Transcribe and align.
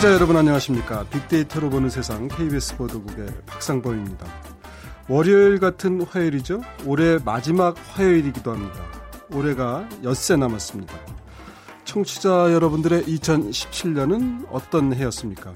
청취자 0.00 0.14
여러분 0.14 0.34
안녕하십니까. 0.34 1.04
빅데이터로 1.10 1.68
보는 1.68 1.90
세상 1.90 2.26
KBS 2.28 2.78
보도국의 2.78 3.26
박상범입니다. 3.44 4.26
월요일 5.10 5.58
같은 5.58 6.00
화요일이죠. 6.00 6.62
올해 6.86 7.18
마지막 7.22 7.76
화요일이기도 7.90 8.50
합니다. 8.50 8.82
올해가 9.34 9.86
엿새 10.02 10.36
남았습니다. 10.36 10.94
청취자 11.84 12.50
여러분들의 12.50 13.02
2017년은 13.02 14.46
어떤 14.50 14.94
해였습니까? 14.94 15.52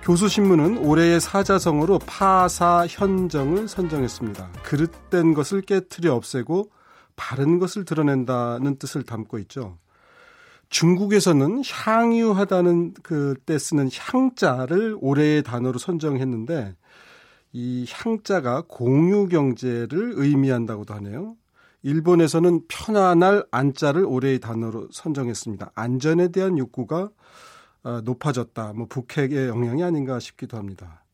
교수신문은 0.00 0.78
올해의 0.78 1.20
사자성어로 1.20 1.98
파사현정을 2.06 3.68
선정했습니다. 3.68 4.50
그릇된 4.62 5.34
것을 5.34 5.60
깨뜨려 5.60 6.14
없애고 6.14 6.70
바른 7.16 7.58
것을 7.58 7.84
드러낸다는 7.84 8.78
뜻을 8.78 9.02
담고 9.02 9.38
있죠. 9.40 9.76
중국에서는 10.72 11.62
향유하다는 11.70 12.94
그 13.02 13.36
때 13.44 13.58
쓰는 13.58 13.90
향자를 13.92 14.96
올해의 15.00 15.42
단어로 15.42 15.78
선정했는데 15.78 16.74
이 17.52 17.86
향자가 17.90 18.64
공유 18.66 19.28
경제를 19.28 20.14
의미한다고도 20.16 20.94
하네요. 20.94 21.36
일본에서는 21.82 22.62
편안할 22.68 23.44
안자를 23.50 24.04
올해의 24.06 24.40
단어로 24.40 24.88
선정했습니다. 24.92 25.72
안전에 25.74 26.28
대한 26.28 26.56
욕구가 26.56 27.10
어, 27.84 28.00
높아졌다. 28.02 28.72
뭐 28.74 28.86
북핵의 28.86 29.48
영향이 29.48 29.82
아닌가 29.82 30.20
싶기도 30.20 30.56
합니다. 30.56 31.04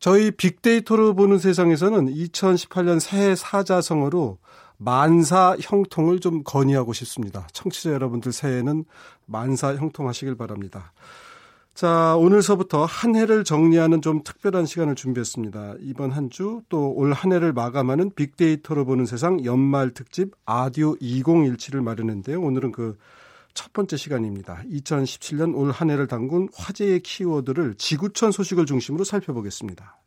저희 0.00 0.32
빅데이터로 0.32 1.14
보는 1.14 1.38
세상에서는 1.38 2.12
2018년 2.12 3.00
새해 3.00 3.36
사자성어로 3.36 4.38
만사 4.84 5.56
형통을 5.60 6.20
좀 6.20 6.42
건의하고 6.44 6.92
싶습니다. 6.92 7.46
청취자 7.52 7.92
여러분들 7.92 8.32
새해에는 8.32 8.84
만사 9.26 9.74
형통하시길 9.76 10.36
바랍니다. 10.36 10.92
자, 11.74 12.16
오늘서부터 12.16 12.84
한 12.84 13.16
해를 13.16 13.44
정리하는 13.44 14.02
좀 14.02 14.22
특별한 14.22 14.66
시간을 14.66 14.94
준비했습니다. 14.94 15.76
이번 15.80 16.10
한 16.10 16.28
주 16.28 16.62
또 16.68 16.94
올 16.94 17.12
한 17.14 17.32
해를 17.32 17.52
마감하는 17.54 18.10
빅데이터로 18.14 18.84
보는 18.84 19.06
세상 19.06 19.42
연말 19.44 19.92
특집 19.94 20.32
아디오 20.44 20.94
2017을 20.96 21.82
마련했는데요. 21.82 22.40
오늘은 22.40 22.72
그 22.72 22.98
첫 23.54 23.72
번째 23.72 23.96
시간입니다. 23.96 24.62
2017년 24.70 25.54
올 25.54 25.70
한 25.70 25.90
해를 25.90 26.06
담근 26.06 26.48
화제의 26.54 27.00
키워드를 27.00 27.74
지구촌 27.74 28.32
소식을 28.32 28.66
중심으로 28.66 29.04
살펴보겠습니다. 29.04 29.98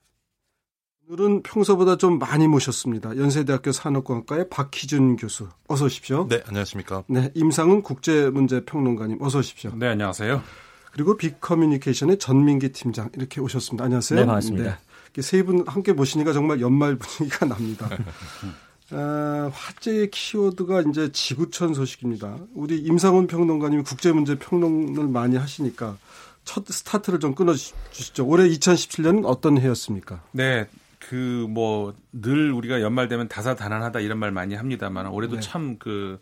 오늘은 1.07 1.43
평소보다 1.43 1.97
좀 1.97 2.17
많이 2.17 2.47
모셨습니다. 2.47 3.15
연세대학교 3.17 3.71
산업공학과의 3.71 4.49
박희준 4.49 5.17
교수. 5.17 5.47
어서 5.67 5.85
오십시오. 5.85 6.27
네, 6.27 6.41
안녕하십니까. 6.47 7.03
네, 7.07 7.31
임상훈 7.35 7.83
국제문제평론가님. 7.83 9.21
어서 9.21 9.39
오십시오. 9.39 9.71
네, 9.75 9.87
안녕하세요. 9.89 10.41
그리고 10.91 11.15
빅커뮤니케이션의 11.17 12.17
전민기 12.17 12.71
팀장 12.71 13.09
이렇게 13.15 13.39
오셨습니다. 13.39 13.83
안녕하세요. 13.83 14.19
네, 14.19 14.25
반갑습니다. 14.25 14.79
네, 15.13 15.21
세분 15.21 15.65
함께 15.67 15.93
보시니까 15.93 16.33
정말 16.33 16.59
연말 16.61 16.95
분위기가 16.95 17.45
납니다. 17.47 17.87
아, 18.91 19.51
화제의 19.53 20.09
키워드가 20.09 20.81
이제 20.89 21.11
지구촌 21.11 21.75
소식입니다. 21.75 22.37
우리 22.55 22.77
임상훈 22.79 23.27
평론가님이 23.27 23.83
국제문제 23.83 24.39
평론을 24.39 25.07
많이 25.07 25.35
하시니까 25.37 25.97
첫 26.45 26.65
스타트를 26.67 27.19
좀 27.19 27.35
끊어 27.35 27.53
주시죠. 27.91 28.25
올해 28.25 28.47
2017년은 28.49 29.23
어떤 29.25 29.59
해였습니까? 29.59 30.21
네, 30.31 30.67
그 31.09 31.45
뭐 31.47 31.93
늘 32.11 32.51
우리가 32.51 32.81
연말 32.81 33.07
되면 33.07 33.27
다사다난하다 33.27 33.99
이런 33.99 34.17
말 34.17 34.31
많이 34.31 34.55
합니다만 34.55 35.07
올해도 35.07 35.35
네. 35.35 35.41
참그 35.41 36.19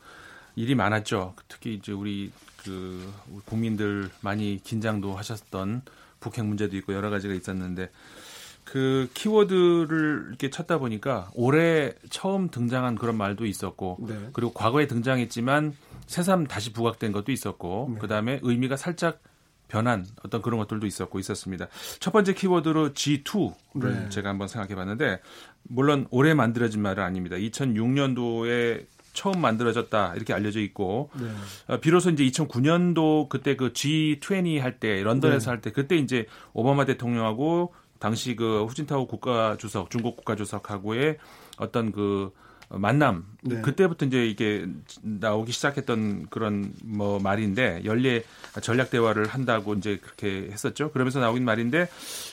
일이 0.55 0.75
많았죠. 0.75 1.35
특히 1.47 1.75
이제 1.75 1.91
우리 1.91 2.31
그 2.63 3.11
국민들 3.45 4.09
많이 4.21 4.59
긴장도 4.63 5.16
하셨던 5.16 5.81
북핵 6.19 6.45
문제도 6.45 6.75
있고 6.77 6.94
여러 6.94 7.09
가지가 7.09 7.33
있었는데 7.33 7.89
그 8.63 9.09
키워드를 9.13 10.25
이렇게 10.29 10.49
찾다 10.49 10.77
보니까 10.79 11.29
올해 11.33 11.94
처음 12.09 12.50
등장한 12.50 12.95
그런 12.95 13.17
말도 13.17 13.45
있었고 13.45 13.97
네. 14.07 14.29
그리고 14.33 14.53
과거에 14.53 14.88
등장했지만 14.88 15.75
새삼 16.07 16.47
다시 16.47 16.71
부각된 16.73 17.11
것도 17.11 17.31
있었고 17.31 17.91
네. 17.94 18.00
그다음에 18.00 18.39
의미가 18.41 18.77
살짝 18.77 19.21
변한 19.73 20.06
어떤 20.23 20.44
그런 20.44 20.59
것들도 20.59 20.85
있었고 20.85 21.17
있었습니다. 21.17 21.67
첫 22.00 22.11
번째 22.11 22.35
키워드로 22.35 22.89
G2를 22.94 23.53
네. 23.73 24.09
제가 24.09 24.29
한번 24.29 24.47
생각해 24.47 24.75
봤는데 24.75 25.19
물론 25.63 26.06
올해 26.11 26.35
만들어진 26.35 26.84
말은 26.84 27.03
아닙니다. 27.03 27.38
2006년도에 27.38 28.85
처음 29.13 29.41
만들어졌다 29.41 30.13
이렇게 30.16 30.33
알려져 30.33 30.59
있고 30.59 31.09
네. 31.19 31.28
어, 31.67 31.79
비로소 31.79 32.12
이제 32.12 32.23
2009년도 32.23 33.29
그때 33.29 33.56
그 33.56 33.73
G20 33.73 34.59
할 34.59 34.79
때 34.79 35.01
런던에서 35.01 35.45
네. 35.45 35.50
할때 35.50 35.72
그때 35.72 35.95
이제 35.95 36.28
오바마 36.53 36.85
대통령하고 36.85 37.73
당시 37.97 38.35
그 38.35 38.66
후진타오 38.66 39.07
국가 39.07 39.57
주석 39.57 39.89
중국 39.89 40.17
국가 40.17 40.35
주석하고의 40.35 41.17
어떤 41.57 41.91
그 41.91 42.31
만남 42.69 43.25
네. 43.41 43.62
그때부터 43.62 44.06
이제 44.06 44.25
이게 44.25 44.66
나오기 45.01 45.51
시작했던 45.51 46.28
그런 46.29 46.74
뭐 46.84 47.19
말인데 47.19 47.81
연례 47.85 48.24
전략 48.62 48.90
대화를 48.90 49.28
한다고 49.28 49.74
이제 49.74 49.97
그렇게 49.97 50.50
했었죠. 50.51 50.91
그러면서 50.91 51.19
나오긴 51.19 51.44
말인데 51.46 51.88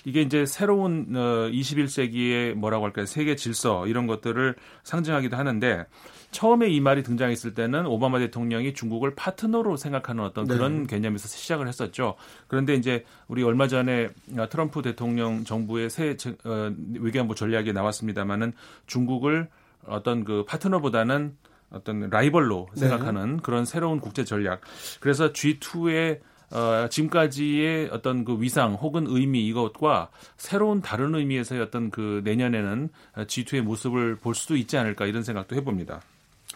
이게 0.05 0.23
이제 0.23 0.47
새로운 0.47 1.15
어 1.15 1.51
21세기의 1.51 2.55
뭐라고 2.55 2.85
할까요? 2.85 3.07
세계 3.07 3.37
질서 3.37 3.87
이런 3.87 4.07
것들을 4.07 4.55
상징하기도 4.85 5.37
하는데 5.37 5.87
처음에 6.31 6.69
이 6.69 6.81
말이 6.81 7.03
등장했을 7.03 7.55
때는 7.55 7.87
오바마 7.87 8.21
대통령이 8.21 8.75
중국을 8.75 9.15
파트너로 9.15 9.77
생각하는 9.77 10.25
어떤 10.25 10.47
네. 10.47 10.55
그런 10.55 10.87
개념에서 10.87 11.27
시작을 11.27 11.67
했었죠. 11.67 12.15
그런데 12.47 12.75
이제 12.75 13.05
우리 13.27 13.43
얼마 13.43 13.67
전에 13.67 14.11
트럼프 14.49 14.83
대통령 14.83 15.45
정부의 15.45 15.91
새 15.91 16.17
어, 16.45 16.73
외교안보 16.95 17.35
전략이 17.35 17.73
나왔습니다마는 17.73 18.53
중국을 18.87 19.49
어떤 19.91 20.25
그 20.25 20.45
파트너보다는 20.47 21.37
어떤 21.71 22.11
라이벌로 22.11 22.69
네. 22.75 22.81
생각하는 22.81 23.37
네. 23.37 23.43
그런 23.43 23.65
새로운 23.65 24.01
국제 24.01 24.25
전략. 24.25 24.61
그래서 25.01 25.33
G2의 25.33 26.21
어, 26.53 26.89
지금까지의 26.89 27.91
어떤 27.93 28.25
그 28.25 28.41
위상 28.41 28.75
혹은 28.75 29.07
의미 29.07 29.47
이것과 29.47 30.11
새로운 30.37 30.83
다른 30.83 31.15
의미에서의 31.15 31.61
어떤 31.61 31.91
그 31.91 32.23
내년에는 32.25 32.89
G2의 33.19 33.61
모습을 33.61 34.17
볼 34.17 34.35
수도 34.35 34.57
있지 34.57 34.77
않을까 34.77 35.07
이런 35.07 35.23
생각도 35.23 35.55
해봅니다. 35.55 36.01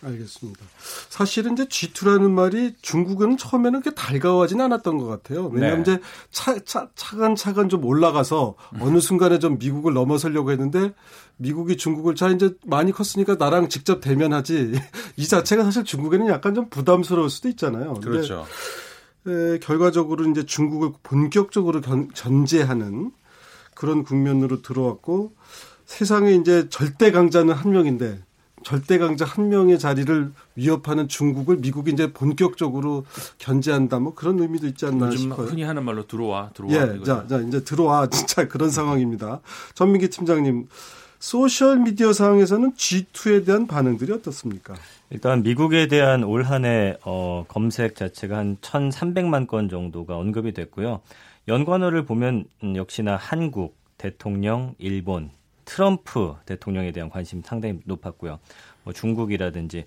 알겠습니다. 0.02 0.60
사실은 1.08 1.52
이제 1.52 1.64
G2라는 1.64 2.30
말이 2.30 2.74
중국은 2.82 3.36
처음에는 3.36 3.80
그렇게 3.80 3.94
달가워하진 3.94 4.60
않았던 4.60 4.98
것 4.98 5.06
같아요. 5.06 5.46
왜냐하면 5.46 5.82
네. 5.84 5.92
이제 5.92 6.02
차, 6.30 6.58
차, 6.64 6.88
차근차근 6.94 7.68
좀 7.68 7.84
올라가서 7.84 8.54
어느 8.80 9.00
순간에 9.00 9.38
좀 9.38 9.58
미국을 9.58 9.94
넘어서려고 9.94 10.50
했는데 10.50 10.92
미국이 11.36 11.76
중국을 11.76 12.14
자 12.14 12.28
이제 12.28 12.54
많이 12.66 12.92
컸으니까 12.92 13.36
나랑 13.36 13.68
직접 13.68 14.00
대면하지 14.00 14.72
이 15.16 15.26
자체가 15.26 15.64
사실 15.64 15.84
중국에는 15.84 16.28
약간 16.28 16.54
좀 16.54 16.68
부담스러울 16.68 17.30
수도 17.30 17.48
있잖아요. 17.48 17.94
그렇죠. 17.94 18.46
에, 19.26 19.58
결과적으로 19.58 20.28
이제 20.30 20.44
중국을 20.44 20.92
본격적으로 21.02 21.80
견, 21.80 22.08
견제하는 22.08 23.10
그런 23.74 24.04
국면으로 24.04 24.62
들어왔고 24.62 25.34
세상에 25.86 26.34
이제 26.34 26.68
절대 26.68 27.10
강자는 27.10 27.54
한 27.54 27.72
명인데 27.72 28.22
절대 28.64 28.98
강자 28.98 29.24
한 29.24 29.48
명의 29.48 29.78
자리를 29.78 30.32
위협하는 30.56 31.06
중국을 31.06 31.58
미국이 31.58 31.92
이제 31.92 32.12
본격적으로 32.12 33.04
견제한다 33.38 34.00
뭐 34.00 34.14
그런 34.14 34.40
의미도 34.40 34.66
있지 34.66 34.86
않나 34.86 35.10
싶어요. 35.10 35.46
흔히 35.46 35.62
하는 35.62 35.84
말로 35.84 36.06
들어와 36.06 36.50
들어와. 36.54 36.74
예, 36.74 37.02
자, 37.04 37.26
자 37.28 37.38
이제 37.40 37.62
들어와 37.62 38.08
진짜 38.10 38.48
그런 38.48 38.70
상황입니다. 38.70 39.40
전민기 39.74 40.08
팀장님 40.08 40.66
소셜 41.18 41.78
미디어 41.78 42.12
상황에서는 42.12 42.72
G2에 42.74 43.46
대한 43.46 43.66
반응들이 43.66 44.12
어떻습니까? 44.12 44.74
일단 45.10 45.42
미국에 45.42 45.86
대한 45.86 46.24
올 46.24 46.42
한해 46.42 46.96
어, 47.04 47.44
검색 47.48 47.96
자체가 47.96 48.36
한 48.36 48.56
1,300만 48.56 49.46
건 49.46 49.68
정도가 49.68 50.16
언급이 50.16 50.52
됐고요. 50.52 51.00
연관어를 51.48 52.04
보면 52.04 52.44
음, 52.62 52.76
역시나 52.76 53.16
한국, 53.16 53.76
대통령, 53.96 54.74
일본, 54.78 55.30
트럼프 55.74 56.36
대통령에 56.46 56.92
대한 56.92 57.10
관심 57.10 57.42
상당히 57.42 57.80
높았고요. 57.84 58.38
뭐 58.84 58.92
중국이라든지 58.92 59.84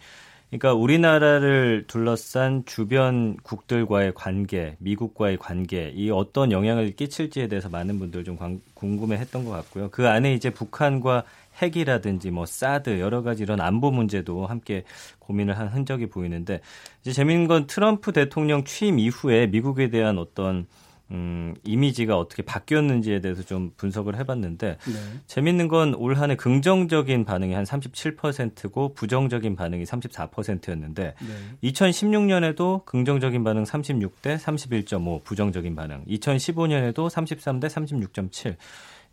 그러니까 0.50 0.74
우리나라를 0.74 1.86
둘러싼 1.88 2.66
주변 2.66 3.38
국들과의 3.38 4.12
관계, 4.14 4.76
미국과의 4.80 5.38
관계, 5.38 5.90
이 5.96 6.10
어떤 6.10 6.52
영향을 6.52 6.94
끼칠지에 6.94 7.48
대해서 7.48 7.70
많은 7.70 8.00
분들 8.00 8.26
좀 8.26 8.38
궁금해했던 8.74 9.46
것 9.46 9.52
같고요. 9.52 9.90
그 9.90 10.10
안에 10.10 10.34
이제 10.34 10.50
북한과 10.50 11.24
핵이라든지 11.62 12.32
뭐 12.32 12.46
사드 12.46 13.00
여러 13.00 13.22
가지 13.22 13.44
이런 13.44 13.62
안보 13.62 13.90
문제도 13.90 14.46
함께 14.46 14.84
고민을 15.20 15.58
한 15.58 15.70
흔적이 15.70 16.08
보이는데 16.08 16.60
이제 17.02 17.14
재밌는 17.14 17.48
건 17.48 17.66
트럼프 17.66 18.12
대통령 18.12 18.66
취임 18.66 19.00
이후에 19.00 19.48
미국에 19.48 19.90
대한 19.90 20.18
어떤 20.18 20.68
음, 21.12 21.56
이미지가 21.64 22.18
어떻게 22.18 22.44
바뀌었는지에 22.44 23.22
대해서 23.22 23.42
좀 23.44 23.72
분석을 23.78 24.18
해봤는데 24.18 24.78
네. 24.86 24.94
재밌는 25.28 25.68
건 25.68 25.98
올 25.98 26.16
한해 26.16 26.36
긍정적인 26.36 27.26
반응이 27.26 27.54
한 27.54 27.64
37%고 27.64 28.94
부정적인 28.94 29.56
반응이 29.56 29.84
34%였는데 29.84 31.14
네. 31.20 31.70
2016년에도 31.70 32.86
긍정적인 32.86 33.44
반응 33.44 33.64
36대 33.64 34.38
31.5 34.38 35.24
부정적인 35.24 35.76
반응 35.76 36.04
2015년에도 36.08 37.10
33대 37.10 37.68
36.7 37.68 38.56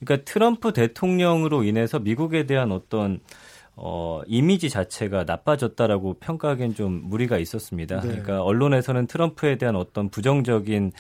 그러니까 0.00 0.24
트럼프 0.24 0.72
대통령으로 0.72 1.64
인해서 1.64 1.98
미국에 1.98 2.46
대한 2.46 2.72
어떤 2.72 3.20
어, 3.76 4.22
이미지 4.28 4.70
자체가 4.70 5.24
나빠졌다라고 5.24 6.14
평가하기엔 6.20 6.74
좀 6.74 7.00
무리가 7.04 7.38
있었습니다. 7.38 8.00
네. 8.00 8.08
그러니까 8.08 8.42
언론에서는 8.42 9.08
트럼프에 9.08 9.56
대한 9.56 9.74
어떤 9.74 10.10
부정적인 10.10 10.92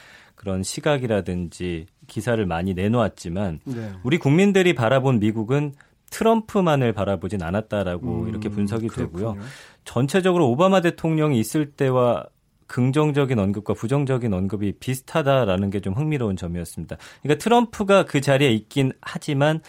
그런 0.44 0.62
시각이라든지 0.62 1.86
기사를 2.06 2.44
많이 2.44 2.74
내놓았지만 2.74 3.60
네. 3.64 3.92
우리 4.02 4.18
국민들이 4.18 4.74
바라본 4.74 5.18
미국은 5.18 5.72
트럼프만을 6.10 6.92
바라보진 6.92 7.42
않았다라고 7.42 8.24
음, 8.24 8.28
이렇게 8.28 8.50
분석이 8.50 8.88
그렇군요. 8.88 9.32
되고요. 9.32 9.44
전체적으로 9.84 10.50
오바마 10.50 10.82
대통령이 10.82 11.40
있을 11.40 11.72
때와 11.72 12.26
긍정적인 12.66 13.38
언급과 13.38 13.74
부정적인 13.74 14.32
언급이 14.34 14.72
비슷하다라는 14.80 15.70
게 15.70 15.84
좀 15.84 15.92
흥미로운 15.92 16.36
점이었습니다. 16.36 16.96
그러니까 17.22 17.42
트럼프가 17.42 18.04
그 18.06 18.22
자리에 18.22 18.50
있긴 18.52 18.92
하지만 19.02 19.60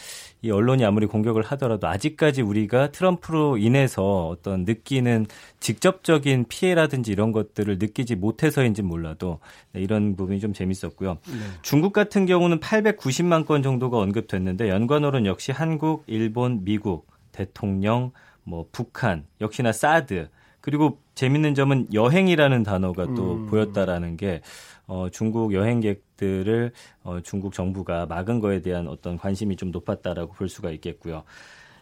이 0.42 0.50
언론이 0.50 0.86
아무리 0.86 1.08
공격을 1.08 1.44
하더라도 1.44 1.88
아직까지 1.88 2.42
우리가 2.42 2.92
트럼프로 2.92 3.58
인해서 3.58 4.28
어떤 4.28 4.64
느끼는 4.64 5.26
직접적인 5.60 6.46
피해라든지 6.48 7.12
이런 7.12 7.34
것들을 7.34 7.80
느끼지 7.80 8.16
못해서인지 8.16 8.82
몰라도 8.82 9.40
네, 9.74 9.82
이런 9.82 10.16
부분이 10.16 10.40
좀 10.40 10.54
재밌었고요. 10.54 11.18
네. 11.28 11.40
중국 11.64 11.92
같은 11.92 12.26
경우는 12.26 12.62
890만 12.62 13.46
건 13.46 13.62
정도가 13.62 13.98
언급됐는데 13.98 14.70
연관어는 14.70 15.26
역시 15.26 15.52
한국, 15.52 16.04
일본, 16.08 16.64
미국, 16.64 17.08
대통령, 17.34 18.12
뭐 18.44 18.68
북한, 18.72 19.26
역시나 19.42 19.74
사드 19.74 20.30
그리고 20.66 20.98
재밌는 21.14 21.54
점은 21.54 21.94
여행이라는 21.94 22.64
단어가 22.64 23.06
또 23.14 23.36
음. 23.36 23.46
보였다라는 23.46 24.18
게 24.18 24.42
어, 24.88 25.10
중국 25.12 25.54
여행객들을 25.54 26.72
어, 27.04 27.20
중국 27.22 27.54
정부가 27.54 28.08
막은 28.08 28.40
거에 28.40 28.64
대한 28.64 28.88
어떤 28.88 29.16
관심이 29.16 29.58
좀 29.58 29.70
높았다라고 29.70 30.34
볼 30.34 30.50
수가 30.50 30.72
있겠고요. 30.72 31.22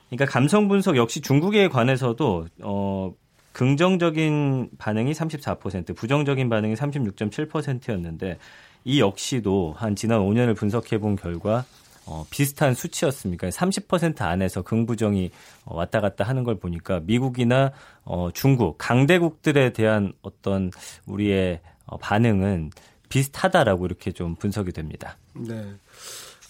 그러니까 0.10 0.26
감성 0.26 0.68
분석 0.68 0.98
역시 0.98 1.22
중국에 1.22 1.70
관해서도 1.70 2.48
어, 2.62 3.14
긍정적인 3.54 4.72
반응이 4.78 5.14
34%, 5.14 5.96
부정적인 5.96 6.50
반응이 6.50 6.74
36.7%였는데 6.74 8.38
이 8.84 9.00
역시도 9.00 9.76
한 9.78 9.96
지난 9.96 10.20
5년을 10.20 10.58
분석해 10.58 10.98
본 10.98 11.16
결과 11.16 11.64
어, 12.06 12.26
비슷한 12.30 12.74
수치였습니까? 12.74 13.50
30% 13.50 14.22
안에서 14.22 14.62
긍부정이 14.62 15.32
어, 15.66 15.76
왔다 15.76 16.02
갔다 16.02 16.24
하는 16.24 16.44
걸 16.44 16.60
보니까 16.60 17.00
미국이나 17.02 17.72
어, 18.04 18.30
중국, 18.34 18.78
강대국들에 18.78 19.74
대한 19.74 20.14
어떤 20.22 20.72
우리의 21.06 21.62
어, 21.86 21.98
반응은 21.98 22.72
비슷하다라고 23.10 23.86
이렇게 23.86 24.12
좀 24.12 24.36
분석이 24.36 24.72
됩니다. 24.72 25.18
네. 25.34 25.76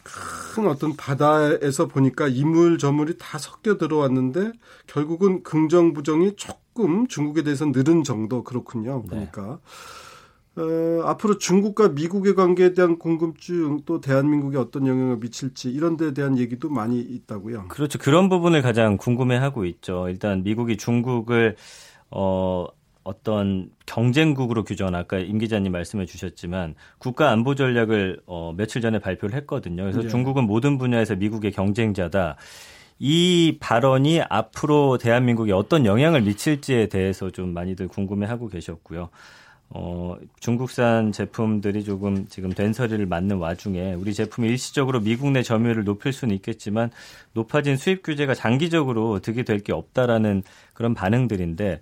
큰 0.04 0.68
어떤 0.68 0.96
바다에서 0.96 1.88
보니까 1.88 2.28
이물 2.28 2.78
저물이 2.78 3.18
다 3.18 3.38
섞여 3.38 3.78
들어왔는데 3.78 4.52
결국은 4.88 5.44
긍정 5.44 5.94
부정이 5.94 6.36
조금 6.36 7.08
중국에 7.08 7.44
대해서 7.44 7.66
늘은 7.66 8.04
정도 8.04 8.44
그렇군요. 8.44 9.02
보니까. 9.04 9.42
네. 9.42 9.58
어, 10.56 11.02
앞으로 11.06 11.40
중국과 11.40 11.90
미국의 11.90 12.36
관계에 12.36 12.74
대한 12.74 13.00
궁금증 13.00 13.82
또 13.86 14.00
대한민국에 14.00 14.58
어떤 14.58 14.86
영향을 14.86 15.18
미칠지 15.18 15.72
이런 15.72 15.98
데에 15.98 16.14
대한 16.14 16.38
얘기도 16.38 16.70
많이 16.70 17.00
있다고요. 17.00 17.70
그렇죠. 17.70 17.98
그런 17.98 18.30
부분을 18.30 18.62
가장 18.62 18.98
궁금해하고 18.98 19.66
있죠. 19.66 20.08
일단 20.10 20.44
미국이 20.44 20.78
중국을 20.78 21.56
어 22.12 22.68
어떤 23.04 23.70
경쟁국으로 23.88 24.64
규정 24.64 24.94
아까 24.94 25.18
임 25.18 25.40
기자님 25.40 25.72
말씀해 25.72 26.06
주셨지만 26.06 26.76
국가 27.00 27.32
안보 27.32 27.56
전략을 27.56 28.22
어 28.28 28.54
며칠 28.56 28.82
전에 28.82 29.00
발표를 29.00 29.36
했거든요. 29.38 29.82
그래서 29.82 30.02
네. 30.02 30.08
중국은 30.08 30.46
모든 30.46 30.78
분야에서 30.78 31.16
미국의 31.16 31.52
경쟁자다. 31.52 32.38
이 33.00 33.58
발언이 33.60 34.22
앞으로 34.22 35.00
대한민국에 35.00 35.52
어떤 35.52 35.86
영향을 35.86 36.22
미칠지에 36.22 36.88
대해서 36.88 37.32
좀 37.32 37.54
많이들 37.54 37.88
궁금해하고 37.88 38.48
계셨고요. 38.48 39.10
어, 39.76 40.16
중국산 40.40 41.12
제품들이 41.12 41.84
조금 41.84 42.28
지금 42.30 42.52
된서리를 42.54 43.04
맞는 43.08 43.38
와중에 43.38 43.96
우리 43.96 44.14
제품이 44.14 44.48
일시적으로 44.48 45.00
미국 45.00 45.32
내 45.32 45.42
점유율을 45.42 45.84
높일 45.84 46.14
수는 46.14 46.36
있겠지만 46.36 46.92
높아진 47.34 47.76
수입 47.76 48.04
규제가 48.04 48.36
장기적으로 48.36 49.20
득이 49.20 49.44
될 49.44 49.64
게 49.64 49.72
없다라는 49.74 50.44
그런 50.74 50.94
반응들인데 50.94 51.80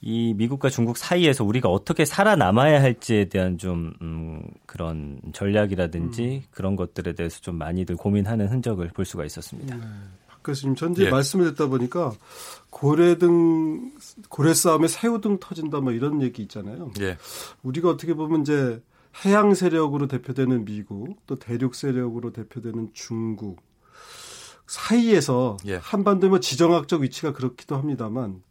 이 0.00 0.34
미국과 0.36 0.70
중국 0.70 0.96
사이에서 0.96 1.44
우리가 1.44 1.68
어떻게 1.68 2.04
살아남아야 2.04 2.80
할지에 2.80 3.26
대한 3.26 3.58
좀 3.58 3.92
음, 4.00 4.42
그런 4.66 5.20
전략이라든지 5.32 6.22
음. 6.22 6.42
그런 6.50 6.74
것들에 6.74 7.12
대해서 7.12 7.40
좀 7.40 7.56
많이들 7.56 7.96
고민하는 7.96 8.48
흔적을 8.48 8.88
볼 8.88 9.04
수가 9.04 9.24
있었습니다. 9.24 9.76
네. 9.76 9.82
교수님 10.44 10.76
전제 10.76 11.04
예. 11.04 11.10
말씀을 11.10 11.46
듣다 11.50 11.66
보니까 11.66 12.12
고래등 12.70 13.92
고래 14.28 14.54
싸움에 14.54 14.88
새우등 14.88 15.38
터진다 15.40 15.80
뭐 15.80 15.92
이런 15.92 16.22
얘기 16.22 16.42
있잖아요. 16.42 16.90
예. 17.00 17.16
우리가 17.62 17.90
어떻게 17.90 18.14
보면 18.14 18.42
이제 18.42 18.82
해양 19.24 19.54
세력으로 19.54 20.06
대표되는 20.06 20.64
미국 20.64 21.16
또 21.26 21.36
대륙 21.36 21.74
세력으로 21.74 22.32
대표되는 22.32 22.90
중국 22.92 23.62
사이에서 24.66 25.56
예. 25.66 25.76
한반도의 25.76 26.30
뭐 26.30 26.40
지정학적 26.40 27.00
위치가 27.00 27.32
그렇기도 27.32 27.76
합니다만 27.76 28.42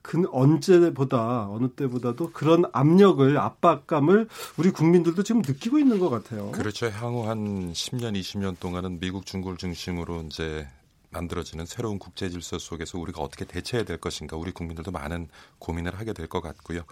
그 0.00 0.24
언제보다 0.32 1.50
어느 1.50 1.68
때보다도 1.68 2.30
그런 2.32 2.64
압력을 2.72 3.36
압박감을 3.36 4.28
우리 4.56 4.70
국민들도 4.70 5.22
지금 5.22 5.42
느끼고 5.42 5.78
있는 5.78 5.98
것 5.98 6.08
같아요. 6.08 6.50
그렇죠. 6.52 6.86
향후 6.86 7.28
한 7.28 7.72
10년, 7.72 8.18
20년 8.18 8.58
동안은 8.58 9.00
미국, 9.00 9.26
중국을 9.26 9.58
중심으로 9.58 10.22
이제 10.22 10.66
만들어지는 11.10 11.66
새로운 11.66 11.98
국제 11.98 12.28
질서 12.28 12.58
속에서 12.58 12.98
우리가 12.98 13.22
어떻게 13.22 13.44
대처해야 13.44 13.84
될 13.84 13.98
것인가 13.98 14.36
우리 14.36 14.52
국민들도 14.52 14.90
많은 14.90 15.28
고민을 15.58 15.98
하게 15.98 16.12
될 16.12 16.28
것 16.28 16.40
같고요. 16.42 16.82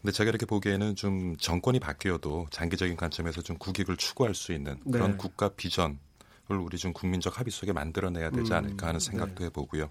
근데 0.00 0.12
제가 0.12 0.28
이렇게 0.28 0.46
보기에는 0.46 0.94
좀 0.96 1.36
정권이 1.36 1.80
바뀌어도 1.80 2.46
장기적인 2.50 2.96
관점에서 2.96 3.42
좀 3.42 3.58
국익을 3.58 3.96
추구할 3.96 4.34
수 4.34 4.52
있는 4.52 4.78
그런 4.90 5.12
네. 5.12 5.16
국가 5.16 5.48
비전 5.48 5.98
을 6.52 6.56
우리 6.56 6.78
좀 6.78 6.92
국민적 6.92 7.38
합의 7.38 7.52
속에 7.52 7.72
만들어내야 7.72 8.30
되지 8.30 8.50
음, 8.50 8.56
않을까 8.56 8.88
하는 8.88 8.98
생각도 8.98 9.36
네. 9.36 9.44
해보고요. 9.44 9.88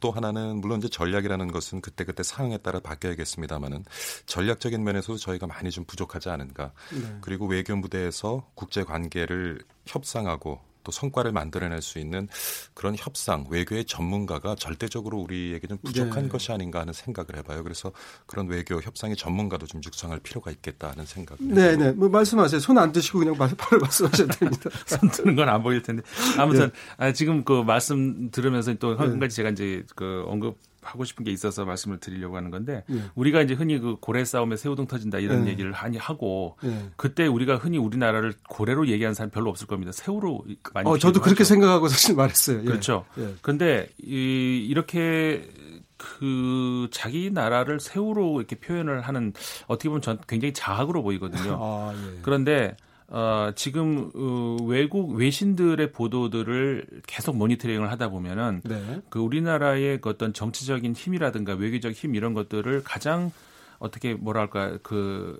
또 0.00 0.10
하나는 0.10 0.60
물론 0.60 0.78
이제 0.80 0.88
전략이라는 0.88 1.52
것은 1.52 1.80
그때 1.80 2.02
그때 2.02 2.24
상황에 2.24 2.58
따라 2.58 2.80
바뀌어야겠습니다만은 2.80 3.84
전략적인 4.26 4.82
면에서도 4.82 5.18
저희가 5.18 5.46
많이 5.46 5.70
좀 5.70 5.84
부족하지 5.84 6.28
않은가. 6.30 6.72
네. 6.92 7.18
그리고 7.20 7.46
외교 7.46 7.76
무대에서 7.76 8.44
국제 8.56 8.82
관계를 8.82 9.62
협상하고 9.86 10.60
또 10.84 10.92
성과를 10.92 11.32
만들어낼 11.32 11.82
수 11.82 11.98
있는 11.98 12.28
그런 12.74 12.94
협상 12.98 13.46
외교의 13.48 13.84
전문가가 13.84 14.54
절대적으로 14.54 15.18
우리에게 15.18 15.66
좀 15.68 15.78
부족한 15.78 16.24
네. 16.24 16.28
것이 16.28 16.52
아닌가 16.52 16.80
하는 16.80 16.92
생각을 16.92 17.36
해봐요. 17.36 17.62
그래서 17.62 17.92
그런 18.26 18.48
외교 18.48 18.80
협상의 18.80 19.16
전문가도 19.16 19.66
좀 19.66 19.80
육성할 19.84 20.20
필요가 20.20 20.50
있겠다 20.50 20.90
하는 20.90 21.04
생각. 21.06 21.36
네, 21.40 21.76
네. 21.76 21.92
뭐 21.92 22.08
말씀하세요. 22.08 22.60
손 22.60 22.78
안 22.78 22.92
드시고 22.92 23.18
그냥 23.18 23.34
바로 23.36 23.80
말씀하셔도 23.80 24.32
됩니다. 24.38 24.70
손 24.86 25.10
드는 25.10 25.36
건 25.36 25.48
안 25.48 25.62
보일 25.62 25.82
텐데. 25.82 26.02
아무튼 26.38 26.70
네. 26.70 26.70
아, 26.96 27.12
지금 27.12 27.44
그 27.44 27.62
말씀 27.62 28.30
들으면서 28.30 28.72
또한 28.74 29.12
네. 29.14 29.18
가지 29.18 29.36
제가 29.36 29.50
이제 29.50 29.84
그 29.94 30.24
언급 30.26 30.58
하고 30.82 31.04
싶은 31.04 31.24
게 31.24 31.30
있어서 31.30 31.64
말씀을 31.64 31.98
드리려고 31.98 32.36
하는 32.36 32.50
건데 32.50 32.84
예. 32.90 33.02
우리가 33.14 33.42
이제 33.42 33.54
흔히 33.54 33.78
그 33.78 33.96
고래 34.00 34.24
싸움에 34.24 34.56
새우등 34.56 34.86
터진다 34.86 35.18
이런 35.18 35.46
예. 35.46 35.50
얘기를 35.50 35.70
많이 35.70 35.98
하고 35.98 36.56
예. 36.64 36.90
그때 36.96 37.26
우리가 37.26 37.56
흔히 37.56 37.78
우리나라를 37.78 38.34
고래로 38.48 38.88
얘기하는 38.88 39.14
사람 39.14 39.30
별로 39.30 39.50
없을 39.50 39.66
겁니다. 39.66 39.92
새우로 39.92 40.44
많이. 40.74 40.88
어, 40.88 40.98
저도 40.98 41.20
그렇게 41.20 41.44
생각하고 41.44 41.88
사실 41.88 42.14
말했어요. 42.14 42.60
예. 42.60 42.64
그렇죠. 42.64 43.04
그런데 43.42 43.88
예. 44.04 44.06
이, 44.06 44.66
이렇게 44.68 45.48
그 45.96 46.88
자기 46.90 47.30
나라를 47.30 47.78
새우로 47.78 48.40
이렇게 48.40 48.56
표현을 48.56 49.02
하는 49.02 49.32
어떻게 49.66 49.88
보면 49.88 50.00
전 50.00 50.18
굉장히 50.26 50.54
자학으로 50.54 51.02
보이거든요. 51.02 51.58
아, 51.60 51.92
예. 51.94 52.18
그런데 52.22 52.76
어, 53.10 53.50
지금 53.56 54.10
어, 54.14 54.56
외국 54.62 55.12
외신들의 55.12 55.92
보도들을 55.92 56.86
계속 57.06 57.36
모니터링을 57.36 57.90
하다 57.90 58.08
보면은 58.08 58.62
네. 58.64 59.02
그 59.10 59.18
우리나라의 59.18 60.00
그 60.00 60.10
어떤 60.10 60.32
정치적인 60.32 60.94
힘이라든가 60.94 61.54
외교적 61.54 61.92
힘 61.92 62.14
이런 62.14 62.34
것들을 62.34 62.82
가장 62.84 63.32
어떻게 63.80 64.14
뭐랄까 64.14 64.78
그 64.82 65.38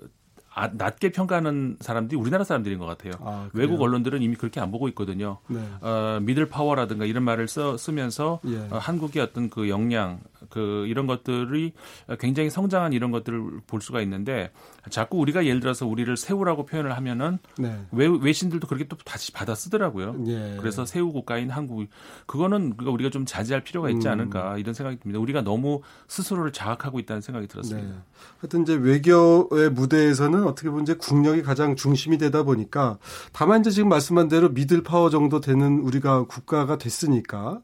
아, 0.53 0.67
낮게 0.73 1.13
평가하는 1.13 1.77
사람들이 1.79 2.19
우리나라 2.19 2.43
사람들인 2.43 2.77
것 2.77 2.85
같아요. 2.85 3.13
아, 3.21 3.49
외국 3.53 3.81
언론들은 3.81 4.21
이미 4.21 4.35
그렇게 4.35 4.59
안 4.59 4.69
보고 4.69 4.89
있거든요. 4.89 5.37
네. 5.47 5.65
어, 5.79 6.19
미들 6.21 6.49
파워라든가 6.49 7.05
이런 7.05 7.23
말을 7.23 7.47
써, 7.47 7.77
쓰면서 7.77 8.41
예. 8.47 8.57
어, 8.69 8.77
한국의 8.77 9.21
어떤 9.21 9.49
그 9.49 9.69
역량 9.69 10.19
그 10.49 10.85
이런 10.87 11.07
것들이 11.07 11.73
굉장히 12.19 12.49
성장한 12.49 12.93
이런 12.93 13.11
것들을 13.11 13.61
볼 13.67 13.81
수가 13.81 14.01
있는데 14.01 14.51
자꾸 14.89 15.17
우리가 15.19 15.45
예를 15.45 15.59
들어서 15.59 15.85
우리를 15.85 16.15
새우라고 16.17 16.65
표현을 16.65 16.95
하면은 16.97 17.39
네. 17.57 17.85
외, 17.91 18.07
외신들도 18.07 18.67
그렇게 18.67 18.87
또 18.87 18.97
다시 18.97 19.31
받아 19.31 19.55
쓰더라고요. 19.55 20.15
예. 20.27 20.57
그래서 20.59 20.85
새우 20.85 21.11
국가인 21.11 21.49
한국 21.49 21.87
그거는 22.25 22.75
우리가 22.79 23.09
좀 23.09 23.25
자제할 23.25 23.63
필요가 23.63 23.89
있지 23.89 24.07
음. 24.07 24.13
않을까 24.13 24.57
이런 24.57 24.73
생각이 24.73 24.99
듭니다. 24.99 25.19
우리가 25.19 25.41
너무 25.41 25.81
스스로를 26.07 26.51
자학하고 26.51 26.99
있다는 26.99 27.21
생각이 27.21 27.47
들었습니다. 27.47 27.87
네. 27.87 27.95
하여튼 28.39 28.63
이제 28.63 28.73
외교의 28.73 29.71
무대에서는 29.71 30.43
어떻게 30.43 30.69
보면 30.69 30.83
이제 30.83 30.95
국력이 30.95 31.41
가장 31.43 31.75
중심이 31.75 32.17
되다 32.17 32.43
보니까 32.43 32.97
다만 33.31 33.61
이제 33.61 33.69
지금 33.69 33.89
말씀한 33.89 34.27
대로 34.27 34.49
middle 34.49 34.83
power 34.83 35.09
정도 35.09 35.39
되는 35.39 35.79
우리가 35.79 36.23
국가가 36.23 36.77
됐으니까 36.77 37.61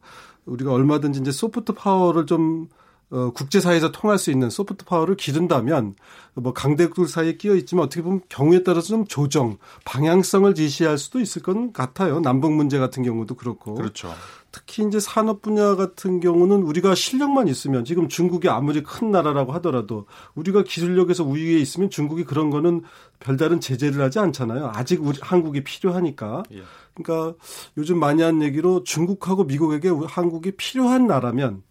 우리가 0.48 0.74
얼마든지 0.74 1.20
이제 1.20 1.32
soft 1.32 1.74
power를 1.74 2.26
좀 2.26 2.70
어, 3.10 3.32
국제사회에서 3.32 3.92
통할 3.92 4.18
수 4.18 4.32
있는 4.32 4.50
soft 4.50 4.84
power를 4.84 5.16
기른다면 5.16 5.96
뭐 6.34 6.54
강대국들 6.54 7.08
사이에 7.08 7.38
끼어 7.38 7.56
있지만 7.56 7.86
어떻게 7.86 8.02
보면 8.02 8.22
경우에 8.28 8.64
따라서 8.64 8.90
좀 8.90 9.06
조정, 9.06 9.58
방향성을 9.86 10.54
지시할 10.54 10.98
수도 10.98 11.20
있을 11.20 11.42
것 11.42 11.72
같아요. 11.72 12.20
남북 12.20 12.52
문제 12.54 12.78
같은 12.78 13.04
경우도 13.04 13.36
그렇고. 13.36 13.76
그렇죠. 13.76 14.14
특히 14.52 14.86
이제 14.86 15.00
산업 15.00 15.42
분야 15.42 15.76
같은 15.76 16.20
경우는 16.20 16.64
우리가 16.64 16.96
실력만 16.96 17.48
있으면 17.48 17.86
지금 17.86 18.10
중국이 18.10 18.50
아무리 18.50 18.84
큰 18.84 19.12
나라라고 19.12 19.54
하더라도 19.54 20.06
우리가 20.36 20.64
기술력에서 20.64 21.24
우위에 21.24 21.58
있으면 21.60 21.90
중국이 21.90 22.24
그런 22.24 22.50
거는 22.50 22.84
별다른 23.20 23.60
제재를 23.60 24.02
하지 24.02 24.20
않잖아요. 24.20 24.72
아직 24.74 25.06
우리 25.06 25.18
한국이 25.22 25.64
필요하니까. 25.64 26.44
예. 26.54 26.64
그러니까 26.94 27.38
요즘 27.78 28.00
많이 28.00 28.22
한 28.22 28.42
얘기로 28.42 28.84
중국하고 28.84 29.44
미국에게 29.44 29.90
한국이 30.08 30.52
필요한 30.52 31.08
나라면 31.08 31.62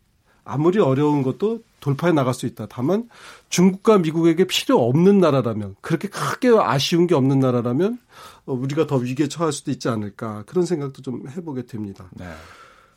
아무리 0.46 0.78
어려운 0.78 1.22
것도 1.22 1.60
돌파해 1.80 2.12
나갈 2.12 2.32
수 2.34 2.46
있다. 2.46 2.66
다만 2.68 3.08
중국과 3.48 3.98
미국에게 3.98 4.44
필요 4.44 4.82
없는 4.88 5.18
나라라면 5.18 5.76
그렇게 5.80 6.08
크게 6.08 6.48
아쉬운 6.58 7.06
게 7.06 7.14
없는 7.14 7.38
나라라면 7.40 7.98
어, 8.46 8.52
우리가 8.52 8.86
더 8.86 8.96
위기에 8.96 9.28
처할 9.28 9.52
수도 9.52 9.70
있지 9.70 9.88
않을까 9.88 10.44
그런 10.46 10.64
생각도 10.64 11.02
좀 11.02 11.28
해보게 11.28 11.66
됩니다. 11.66 12.08
네. 12.12 12.26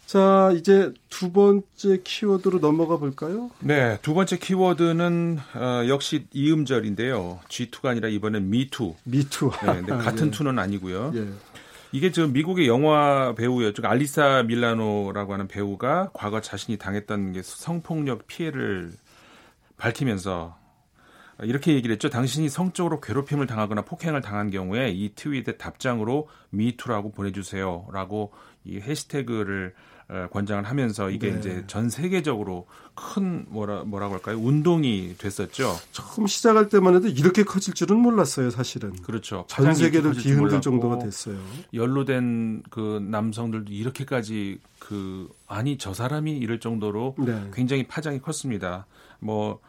자, 0.10 0.52
이제 0.56 0.92
두 1.10 1.32
번째 1.32 2.02
키워드로 2.04 2.58
넘어가 2.58 2.98
볼까요? 2.98 3.52
네, 3.60 4.00
두 4.02 4.16
번째 4.16 4.40
키워드는 4.40 5.38
어, 5.54 5.84
역시 5.88 6.26
이음절인데요. 6.34 7.42
G2가 7.48 7.90
아니라 7.90 8.08
이번엔 8.10 8.50
미투. 8.50 8.96
미투. 9.04 9.52
네, 9.62 9.82
같은 9.84 10.26
예. 10.28 10.32
투는 10.32 10.58
아니고요. 10.58 11.12
예. 11.14 11.28
이게 11.92 12.12
저 12.12 12.28
미국의 12.28 12.68
영화 12.68 13.34
배우였죠. 13.34 13.82
알리사 13.84 14.44
밀라노라고 14.44 15.34
하는 15.34 15.48
배우가 15.48 16.12
과거 16.14 16.40
자신이 16.40 16.78
당했던 16.78 17.32
게 17.34 17.42
성폭력 17.42 18.28
피해를 18.28 18.92
밝히면서 19.78 20.58
이렇게 21.42 21.74
얘기를 21.74 21.94
했죠. 21.94 22.10
당신이 22.10 22.50
성적으로 22.50 23.00
괴롭힘을 23.00 23.48
당하거나 23.48 23.84
폭행을 23.84 24.22
당한 24.22 24.52
경우에 24.52 24.92
이 24.92 25.16
트윗의 25.16 25.58
답장으로 25.58 26.28
미투라고 26.50 27.12
보내주세요라고 27.12 28.34
이 28.66 28.80
해시태그를 28.80 29.74
어, 29.74 29.99
권장을 30.32 30.64
하면서 30.64 31.10
이게 31.10 31.32
네. 31.32 31.40
이제 31.40 31.64
전 31.68 31.90
세계적으로 31.90 32.66
큰 32.96 33.46
뭐라 33.50 33.84
뭐라고 33.84 34.16
할까요 34.16 34.38
운동이 34.40 35.16
됐었죠. 35.18 35.78
처음 35.92 36.26
시작할 36.26 36.70
때만 36.70 36.96
해도 36.96 37.08
이렇게 37.08 37.44
커질 37.44 37.74
줄은 37.74 37.98
몰랐어요, 37.98 38.50
사실은. 38.50 38.94
그렇죠. 39.04 39.46
전 39.48 39.74
세계를 39.74 40.16
뒤흔들 40.16 40.62
정도가 40.62 41.00
됐어요. 41.00 41.38
연루된 41.74 42.64
그 42.70 43.00
남성들도 43.08 43.72
이렇게까지 43.72 44.60
그 44.80 45.30
아니 45.48 45.78
저 45.78 45.94
사람이 45.94 46.38
이럴 46.38 46.60
정도로 46.60 47.16
네. 47.20 47.50
굉장히 47.54 47.88
파장이 47.88 48.20
컸습니다. 48.20 48.88
뭐 49.20 49.60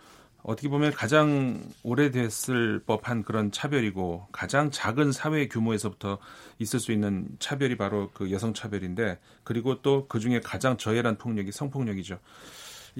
어떻게 0.42 0.68
보면 0.68 0.92
가장 0.92 1.62
오래됐을 1.82 2.82
법한 2.86 3.22
그런 3.22 3.52
차별이고 3.52 4.28
가장 4.32 4.70
작은 4.70 5.12
사회 5.12 5.48
규모에서부터 5.48 6.18
있을 6.58 6.80
수 6.80 6.92
있는 6.92 7.26
차별이 7.38 7.76
바로 7.76 8.10
그 8.12 8.30
여성 8.30 8.52
차별인데 8.54 9.18
그리고 9.44 9.80
또 9.82 10.00
그 10.08 10.18
중에 10.18 10.40
가장 10.40 10.76
저열한 10.76 11.18
폭력이 11.18 11.52
성폭력이죠. 11.52 12.18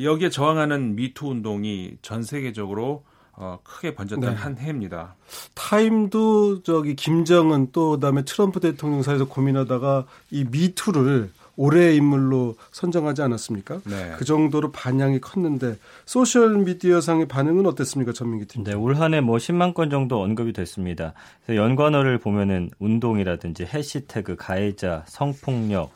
여기에 0.00 0.30
저항하는 0.30 0.94
미투 0.94 1.26
운동이 1.28 1.96
전 2.02 2.22
세계적으로 2.22 3.04
어, 3.32 3.58
크게 3.64 3.94
번졌던 3.94 4.34
네. 4.34 4.36
한 4.36 4.58
해입니다. 4.58 5.16
타임도 5.54 6.62
저기 6.62 6.94
김정은 6.94 7.72
또 7.72 7.92
그다음에 7.92 8.22
트럼프 8.24 8.60
대통령 8.60 9.02
사이에서 9.02 9.26
고민하다가 9.26 10.06
이 10.30 10.44
미투를 10.44 11.32
올해의 11.56 11.96
인물로 11.96 12.56
선정하지 12.72 13.22
않았습니까? 13.22 13.80
네. 13.84 14.14
그 14.16 14.24
정도로 14.24 14.72
반향이 14.72 15.20
컸는데 15.20 15.76
소셜 16.06 16.58
미디어상의 16.58 17.28
반응은 17.28 17.66
어땠습니까, 17.66 18.12
전민기 18.12 18.46
팀? 18.46 18.64
네, 18.64 18.74
올 18.74 18.94
한해 18.96 19.20
뭐 19.20 19.36
10만 19.36 19.74
건 19.74 19.90
정도 19.90 20.20
언급이 20.22 20.52
됐습니다. 20.52 21.14
그래서 21.44 21.62
연관어를 21.62 22.18
보면은 22.18 22.70
운동이라든지 22.78 23.64
해시태그, 23.64 24.36
가해자, 24.36 25.04
성폭력, 25.06 25.92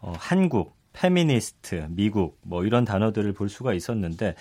어, 0.00 0.12
한국, 0.16 0.76
페미니스트, 0.92 1.86
미국 1.90 2.38
뭐 2.42 2.64
이런 2.64 2.84
단어들을 2.84 3.32
볼 3.32 3.48
수가 3.48 3.74
있었는데 3.74 4.34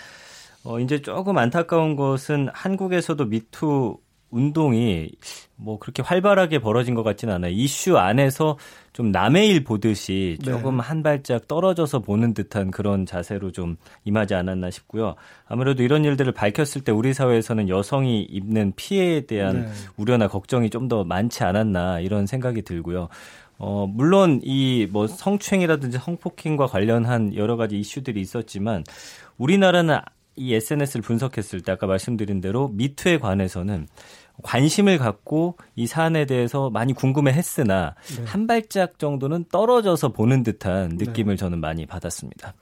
어, 0.63 0.79
이제 0.79 1.01
조금 1.01 1.37
안타까운 1.37 1.95
것은 1.95 2.49
한국에서도 2.51 3.23
미투 3.25 3.97
운동이 4.29 5.09
뭐 5.55 5.79
그렇게 5.79 6.01
활발하게 6.03 6.59
벌어진 6.59 6.95
것 6.95 7.03
같지는 7.03 7.33
않아요. 7.35 7.51
이슈 7.51 7.97
안에서 7.97 8.57
좀 8.93 9.11
남의 9.11 9.47
일 9.49 9.63
보듯이 9.63 10.37
네. 10.43 10.51
조금 10.51 10.77
네. 10.77 10.83
한 10.83 11.03
발짝 11.03 11.47
떨어져서 11.47 11.99
보는 11.99 12.33
듯한 12.33 12.71
그런 12.71 13.05
자세로 13.05 13.51
좀 13.51 13.77
임하지 14.03 14.35
않았나 14.35 14.69
싶고요. 14.71 15.15
아무래도 15.47 15.83
이런 15.83 16.03
일들을 16.03 16.31
밝혔을 16.33 16.81
때 16.83 16.91
우리 16.91 17.13
사회에서는 17.13 17.69
여성이 17.69 18.23
입는 18.23 18.73
피해에 18.75 19.21
대한 19.27 19.61
네. 19.65 19.71
우려나 19.97 20.27
걱정이 20.27 20.69
좀 20.69 20.87
더 20.87 21.03
많지 21.03 21.43
않았나 21.43 21.99
이런 21.99 22.25
생각이 22.27 22.61
들고요. 22.61 23.09
어, 23.57 23.87
물론 23.87 24.39
이 24.43 24.87
뭐 24.91 25.07
성추행이라든지 25.07 25.97
성폭행과 25.97 26.67
관련한 26.67 27.35
여러 27.35 27.57
가지 27.57 27.77
이슈들이 27.79 28.21
있었지만 28.21 28.83
우리나라는 29.37 29.97
이 30.37 30.53
SNS를 30.53 31.01
분석했을 31.01 31.61
때 31.61 31.71
아까 31.71 31.87
말씀드린 31.87 32.39
대로 32.41 32.69
미투에 32.69 33.17
관해서는 33.19 33.87
관심을 34.43 34.99
갖고 34.99 35.57
이 35.75 35.87
사안에 35.87 36.25
대해서 36.25 36.69
많이 36.69 36.93
궁금해 36.93 37.31
했으나 37.31 37.95
네. 38.15 38.23
한 38.25 38.47
발짝 38.47 38.99
정도는 38.99 39.45
떨어져서 39.51 40.09
보는 40.09 40.43
듯한 40.43 40.97
네. 40.97 41.05
느낌을 41.05 41.33
네. 41.33 41.37
저는 41.37 41.59
많이 41.59 41.85
받았습니다. 41.85 42.53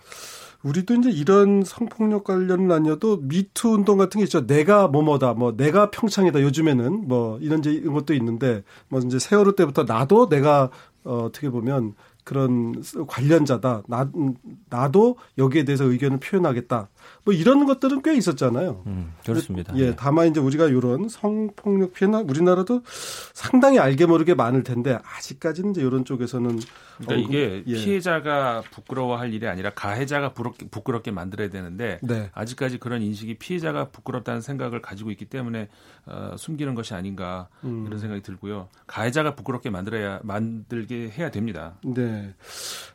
우리도 0.64 0.96
이제 0.96 1.12
이런 1.12 1.64
성폭력 1.64 2.24
관련은 2.24 2.72
아니어도 2.72 3.18
미투 3.22 3.74
운동 3.74 3.98
같은 3.98 4.20
게 4.20 4.24
있죠. 4.24 4.48
내가 4.48 4.88
뭐뭐다, 4.88 5.34
뭐 5.34 5.56
내가 5.56 5.92
평창이다. 5.92 6.42
요즘에는 6.42 7.08
뭐 7.08 7.38
이런 7.40 7.64
이런 7.64 7.94
것도 7.94 8.16
있는데 8.16 8.64
뭐 8.88 9.00
이제 9.02 9.20
세월호 9.20 9.56
때부터 9.56 9.84
나도 9.84 10.28
내가 10.28 10.72
어, 11.04 11.26
어떻게 11.26 11.52
보면 11.52 11.94
그런 12.24 12.82
관련자다. 13.08 13.84
나, 13.88 14.10
나도 14.70 15.18
여기에 15.38 15.66
대해서 15.66 15.84
의견을 15.86 16.20
표현하겠다. 16.20 16.90
뭐 17.24 17.34
이런 17.34 17.66
것들은 17.66 18.02
꽤 18.04 18.14
있었잖아요. 18.16 18.84
음, 18.86 19.14
그렇습니다. 19.26 19.76
예, 19.78 19.90
네. 19.90 19.96
다만 19.98 20.28
이제 20.28 20.40
우리가 20.40 20.68
이런 20.68 21.10
성폭력 21.10 21.94
피해나 21.94 22.20
우리나라도 22.20 22.82
상당히 23.34 23.80
알게 23.80 24.06
모르게 24.06 24.36
많을 24.36 24.64
텐데 24.64 25.00
아직까지는 25.04 25.72
이제 25.72 25.82
이런 25.82 26.06
쪽에서는 26.06 26.60
그러니까 26.98 27.16
언급, 27.16 27.30
이게 27.30 27.64
예. 27.68 27.74
피해자가 27.76 28.64
부끄러워할 28.72 29.34
일이 29.34 29.48
아니라 29.48 29.72
가해자가 29.72 30.34
부럽게, 30.34 30.68
부끄럽게 30.70 31.12
만들어야 31.12 31.50
되는데 31.50 32.00
네. 32.04 32.30
아직까지 32.34 32.78
그런 32.78 33.02
인식이 33.02 33.36
피해자가 33.36 33.90
부끄럽다는 33.90 34.42
생각을 34.42 34.82
가지고 34.82 35.12
있기 35.12 35.26
때문에 35.26 35.68
어, 36.06 36.36
숨기는 36.38 36.76
것이 36.76 36.94
아닌가 36.94 37.50
음. 37.64 37.86
이런 37.88 38.00
생각이 38.00 38.22
들고요. 38.22 38.70
가해자가 38.88 39.36
부끄럽게 39.36 39.70
만들어야 39.70 40.20
만들게 40.24 41.10
해야 41.10 41.32
됩니다. 41.32 41.74
네, 41.84 42.34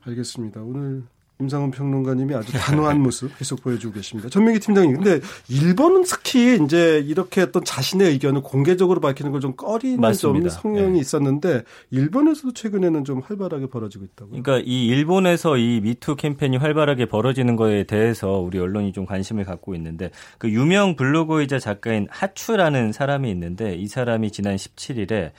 알겠습니다. 0.07 0.61
오늘 0.62 1.05
임상훈 1.40 1.70
평론가님이 1.73 2.35
아주 2.35 2.52
단호한 2.52 3.00
모습 3.02 3.37
계속 3.38 3.62
보여주고 3.62 3.94
계십니다. 3.94 4.28
전민기 4.28 4.61
팀장님, 4.61 4.97
근데 5.02 5.20
일본은 5.49 6.04
특히 6.04 6.59
이제 6.62 7.02
이렇게 7.06 7.42
어떤 7.42 7.64
자신의 7.64 8.11
의견을 8.12 8.42
공개적으로 8.42 9.00
밝히는 9.00 9.32
걸 9.32 9.40
좀 9.40 9.56
꺼리는 9.56 9.99
맞습니다. 10.00 10.50
좀 10.50 10.62
성향이 10.62 10.92
네. 10.92 10.99
있었는데 10.99 11.62
일본에서도 11.90 12.52
최근에는 12.52 13.04
좀 13.06 13.20
활발하게 13.20 13.68
벌어지고 13.68 14.04
있다고요. 14.04 14.42
그러니까 14.42 14.62
이 14.66 14.87
일본에서 14.87 15.56
이 15.56 15.80
미투 15.82 16.16
캠페인이 16.16 16.59
활발하게 16.59 17.06
벌어지는 17.06 17.56
거에 17.56 17.85
대해서 17.85 18.32
우리 18.38 18.59
언론이 18.59 18.92
좀 18.92 19.06
관심을 19.06 19.44
갖고 19.47 19.75
있는데 19.76 20.11
그 20.37 20.50
유명 20.50 20.94
블로거이자 20.94 21.59
작가인 21.59 22.06
하추라는 22.11 22.92
사람이 22.92 23.30
있는데 23.30 23.75
이 23.76 23.87
사람이 23.87 24.30
지난 24.30 24.56
17일에 24.56 25.30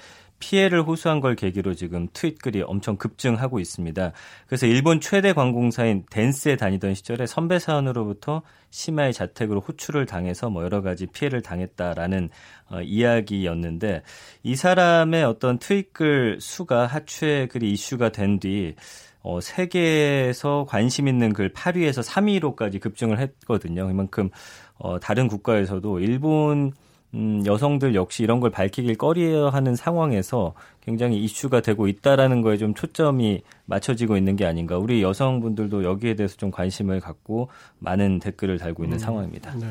피해를 0.41 0.81
호소한 0.81 1.21
걸 1.21 1.35
계기로 1.35 1.73
지금 1.75 2.09
트윗글이 2.11 2.63
엄청 2.63 2.97
급증하고 2.97 3.61
있습니다. 3.61 4.11
그래서 4.47 4.65
일본 4.65 4.99
최대 4.99 5.31
관공사인 5.31 6.03
댄스에 6.09 6.57
다니던 6.57 6.95
시절에 6.95 7.25
선배 7.25 7.59
사원으로부터 7.59 8.41
심야의 8.71 9.13
자택으로 9.13 9.61
호출을 9.61 10.05
당해서 10.05 10.49
뭐 10.49 10.63
여러 10.63 10.81
가지 10.81 11.05
피해를 11.05 11.41
당했다라는 11.41 12.29
어, 12.69 12.81
이야기였는데 12.81 14.01
이 14.43 14.55
사람의 14.57 15.23
어떤 15.23 15.57
트윗글 15.59 16.39
수가 16.41 16.87
하추의 16.87 17.47
글이 17.47 17.71
이슈가 17.71 18.09
된 18.09 18.39
뒤 18.39 18.75
어, 19.23 19.39
세계에서 19.39 20.65
관심 20.67 21.07
있는 21.07 21.33
글 21.33 21.53
8위에서 21.53 22.03
3위로까지 22.03 22.79
급증을 22.79 23.19
했거든요. 23.19 23.87
그만큼 23.87 24.29
어, 24.77 24.99
다른 24.99 25.27
국가에서도 25.27 25.99
일본 25.99 26.73
음, 27.13 27.43
여성들 27.45 27.93
역시 27.93 28.23
이런 28.23 28.39
걸 28.39 28.49
밝히길 28.51 28.95
꺼려하는 28.95 29.75
상황에서 29.75 30.53
굉장히 30.81 31.21
이슈가 31.23 31.61
되고 31.61 31.87
있다라는 31.87 32.41
거에 32.41 32.57
좀 32.57 32.73
초점이 32.73 33.41
맞춰지고 33.65 34.17
있는 34.17 34.35
게 34.35 34.45
아닌가. 34.45 34.77
우리 34.77 35.01
여성분들도 35.01 35.83
여기에 35.83 36.15
대해서 36.15 36.37
좀 36.37 36.51
관심을 36.51 36.99
갖고 36.99 37.49
많은 37.79 38.19
댓글을 38.19 38.57
달고 38.57 38.83
있는 38.83 38.95
음, 38.95 38.99
상황입니다. 38.99 39.53
네. 39.55 39.67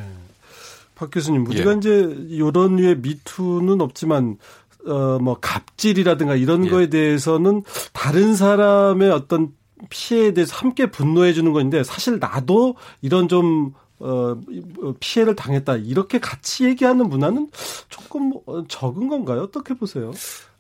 박 0.95 1.11
교수님, 1.11 1.47
우리가 1.47 1.73
예. 1.73 1.77
이제 1.79 2.17
이런 2.29 2.77
류의 2.77 2.99
미투는 2.99 3.81
없지만 3.81 4.37
어, 4.87 5.19
뭐 5.19 5.39
갑질이라든가 5.41 6.37
이런 6.37 6.67
예. 6.67 6.71
거에 6.71 6.89
대해서는 6.89 7.63
다른 7.93 8.35
사람의 8.35 9.11
어떤 9.11 9.53
피해에 9.89 10.35
대해서 10.35 10.55
함께 10.57 10.87
분노해 10.87 11.33
주는 11.33 11.53
건데 11.53 11.83
사실 11.85 12.19
나도 12.19 12.77
이런 13.01 13.29
좀 13.29 13.73
어, 14.01 14.37
피해를 14.99 15.37
당했다 15.37 15.77
이렇게 15.77 16.19
같이 16.19 16.65
얘기하는 16.65 17.09
문화는 17.09 17.51
조금 17.89 18.33
적은 18.69 19.09
건가요? 19.09 19.43
어떻게 19.43 19.75
보세요? 19.75 20.13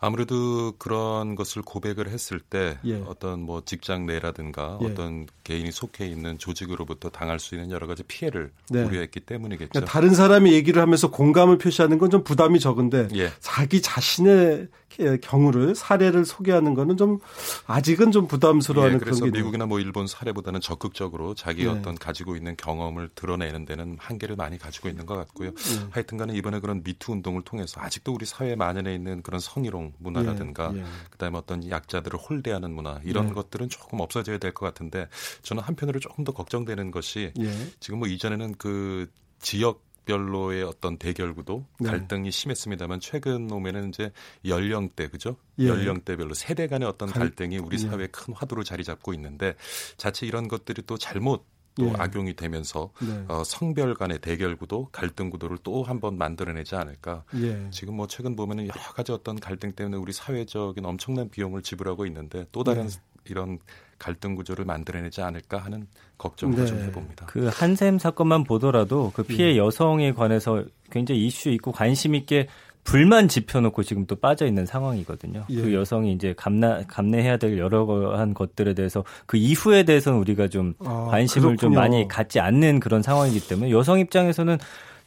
아무래도 0.02 0.72
그런 0.78 1.34
것을 1.34 1.60
고백을 1.60 2.08
했을 2.08 2.40
때 2.40 2.78
예. 2.86 3.02
어떤 3.06 3.40
뭐 3.40 3.62
직장 3.64 4.06
내라든가 4.06 4.78
예. 4.82 4.86
어떤 4.86 5.26
개인이 5.44 5.70
속해 5.70 6.06
있는 6.06 6.38
조직으로부터 6.38 7.10
당할 7.10 7.38
수 7.38 7.54
있는 7.54 7.70
여러 7.70 7.86
가지 7.86 8.02
피해를 8.02 8.50
네. 8.70 8.82
우려했기 8.82 9.20
때문이겠죠. 9.20 9.70
그러니까 9.72 9.92
다른 9.92 10.14
사람이 10.14 10.52
얘기를 10.52 10.80
하면서 10.80 11.10
공감을 11.10 11.58
표시하는 11.58 11.98
건 11.98 12.10
좀 12.10 12.24
부담이 12.24 12.58
적은데 12.60 13.08
예. 13.14 13.30
자기 13.40 13.80
자신의 13.82 14.68
경우를 15.22 15.74
사례를 15.74 16.24
소개하는 16.24 16.74
거는 16.74 16.96
좀 16.96 17.18
아직은 17.66 18.12
좀 18.12 18.26
부담스러워하는 18.26 18.96
예, 18.96 18.98
그래서 18.98 19.20
그런 19.20 19.32
게 19.32 19.38
미국이나 19.38 19.66
뭐 19.66 19.80
일본 19.80 20.06
사례보다는 20.06 20.60
적극적으로 20.60 21.34
자기 21.34 21.64
네. 21.64 21.70
어떤 21.70 21.94
가지고 21.94 22.36
있는 22.36 22.56
경험을 22.56 23.10
드러내는 23.14 23.64
데는 23.64 23.96
한계를 23.98 24.36
많이 24.36 24.58
가지고 24.58 24.88
있는 24.88 25.06
것 25.06 25.16
같고요. 25.16 25.54
네. 25.54 25.86
하여튼간에 25.90 26.34
이번에 26.34 26.60
그런 26.60 26.82
미투 26.82 27.12
운동을 27.12 27.42
통해서 27.42 27.80
아직도 27.80 28.12
우리 28.12 28.26
사회에 28.26 28.56
만연해 28.56 28.94
있는 28.94 29.22
그런 29.22 29.40
성희롱 29.40 29.94
문화라든가 29.98 30.72
예, 30.74 30.80
예. 30.80 30.84
그다음에 31.10 31.38
어떤 31.38 31.68
약자들을 31.68 32.18
홀대하는 32.18 32.70
문화 32.70 33.00
이런 33.04 33.30
예. 33.30 33.32
것들은 33.32 33.68
조금 33.68 34.00
없어져야 34.00 34.38
될 34.38 34.50
것 34.52 34.66
같은데 34.66 35.08
저는 35.42 35.62
한편으로 35.62 36.00
조금 36.00 36.24
더 36.24 36.32
걱정되는 36.32 36.90
것이 36.90 37.32
예. 37.38 37.52
지금 37.78 38.00
뭐 38.00 38.08
이전에는 38.08 38.56
그 38.58 39.08
지역 39.40 39.82
별로의 40.04 40.62
어떤 40.62 40.96
대결 40.98 41.34
구도 41.34 41.66
네. 41.78 41.90
갈등이 41.90 42.30
심했습니다만 42.30 43.00
최근 43.00 43.50
오면은 43.50 43.88
이제 43.90 44.10
연령대 44.44 45.08
그죠 45.08 45.36
예. 45.58 45.68
연령대별로 45.68 46.34
세대 46.34 46.66
간의 46.66 46.88
어떤 46.88 47.08
갈등이 47.10 47.58
우리 47.58 47.74
예. 47.74 47.78
사회에 47.78 48.06
큰 48.08 48.34
화두로 48.34 48.64
자리 48.64 48.84
잡고 48.84 49.14
있는데 49.14 49.54
자칫 49.96 50.26
이런 50.26 50.48
것들이 50.48 50.82
또 50.86 50.96
잘못 50.98 51.46
또 51.76 51.86
예. 51.86 51.92
악용이 51.98 52.34
되면서 52.34 52.90
네. 53.00 53.24
어, 53.28 53.44
성별 53.44 53.94
간의 53.94 54.18
대결 54.18 54.56
구도, 54.56 54.88
갈등 54.90 55.30
구도를 55.30 55.58
또 55.62 55.84
한 55.84 56.00
번 56.00 56.18
만들어내지 56.18 56.74
않을까. 56.74 57.22
예. 57.36 57.68
지금 57.70 57.94
뭐 57.94 58.08
최근 58.08 58.34
보면은 58.34 58.64
여러 58.64 58.80
가지 58.92 59.12
어떤 59.12 59.38
갈등 59.38 59.70
때문에 59.72 59.96
우리 59.96 60.12
사회적인 60.12 60.84
엄청난 60.84 61.30
비용을 61.30 61.62
지불하고 61.62 62.06
있는데 62.06 62.46
또 62.50 62.64
다른 62.64 62.88
네. 62.88 63.00
이런 63.24 63.58
갈등 63.98 64.34
구조를 64.34 64.64
만들어내지 64.64 65.20
않을까 65.22 65.58
하는 65.58 65.86
걱정을 66.18 66.56
네. 66.56 66.66
좀 66.66 66.80
해봅니다. 66.80 67.26
그 67.26 67.48
한샘 67.52 67.98
사건만 67.98 68.44
보더라도 68.44 69.12
그 69.14 69.22
피해 69.22 69.52
예. 69.52 69.56
여성에 69.58 70.12
관해서 70.12 70.64
굉장히 70.90 71.26
이슈 71.26 71.50
있고 71.50 71.72
관심 71.72 72.14
있게 72.14 72.48
불만 72.82 73.28
지펴놓고 73.28 73.82
지금 73.82 74.06
또 74.06 74.16
빠져 74.16 74.46
있는 74.46 74.64
상황이거든요. 74.64 75.44
예. 75.50 75.60
그 75.60 75.74
여성이 75.74 76.12
이제 76.12 76.34
감나 76.36 76.82
감내해야 76.88 77.36
될 77.36 77.58
여러 77.58 78.16
한 78.16 78.32
것들에 78.32 78.74
대해서 78.74 79.04
그 79.26 79.36
이후에 79.36 79.82
대해서는 79.82 80.18
우리가 80.18 80.48
좀 80.48 80.74
아, 80.80 81.06
관심을 81.10 81.56
그렇군요. 81.56 81.58
좀 81.58 81.74
많이 81.74 82.08
갖지 82.08 82.40
않는 82.40 82.80
그런 82.80 83.02
상황이기 83.02 83.48
때문에 83.48 83.70
여성 83.70 83.98
입장에서는 83.98 84.58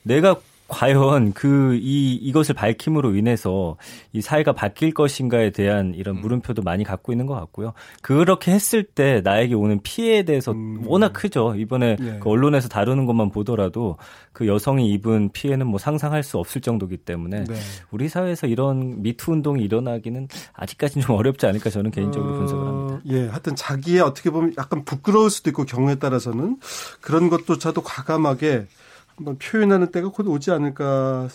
내가 0.04 0.36
과연 0.74 1.34
그 1.34 1.74
이 1.84 2.16
이것을 2.16 2.56
밝힘으로 2.56 3.16
인해서 3.16 3.78
이 4.12 4.22
사회가 4.22 4.54
바뀔 4.54 4.94
것인가에 4.94 5.52
대한 5.52 5.94
이런 5.96 6.18
음. 6.18 6.22
물음표도 6.22 6.62
많이 6.62 6.84
갖고 6.84 7.12
있는 7.12 7.26
것 7.26 7.36
같고요. 7.36 7.74
그렇게 8.02 8.52
했을 8.52 8.84
때 8.84 9.22
나에게 9.24 9.56
오는 9.56 9.80
피해에 9.82 10.24
대해서 10.24 10.52
음. 10.52 10.84
워낙 10.86 11.14
크죠. 11.14 11.56
이번에 11.56 11.98
예. 12.00 12.20
그 12.22 12.30
언론에서 12.30 12.70
다루는 12.70 13.06
것만 13.06 13.32
보더라도 13.32 13.98
그 14.32 14.48
여성이 14.48 14.92
입은 14.92 15.30
피해는 15.34 15.68
뭐 15.68 15.78
상상할 15.78 16.24
수 16.24 16.38
없을 16.38 16.62
정도기 16.62 16.98
때문에 16.98 17.44
네. 17.44 17.56
우리 17.92 18.10
사회에서 18.10 18.48
이런 18.48 19.02
미투 19.02 19.32
운동이 19.32 19.64
일어나기는 19.64 20.28
아직까지는 20.54 21.06
좀 21.06 21.16
어렵지 21.16 21.46
않을까 21.46 21.70
저는 21.70 21.92
개인적으로 21.92 22.34
어, 22.34 22.38
분석을 22.38 22.68
합니다. 22.68 23.02
예, 23.08 23.28
하여튼 23.28 23.56
자기의 23.56 24.02
어떻게 24.02 24.30
보면 24.30 24.54
약간 24.58 24.86
부끄러울 24.86 25.30
수도 25.30 25.50
있고 25.50 25.66
경우에 25.66 25.96
따라서는 25.96 26.58
그런 27.02 27.30
것조차도 27.30 27.82
과감하게 27.82 28.68
한번 29.16 29.38
표현하는 29.38 29.92
때가 29.92 30.10
곧 30.10 30.28
오지 30.28 30.52
않을까 30.52 31.30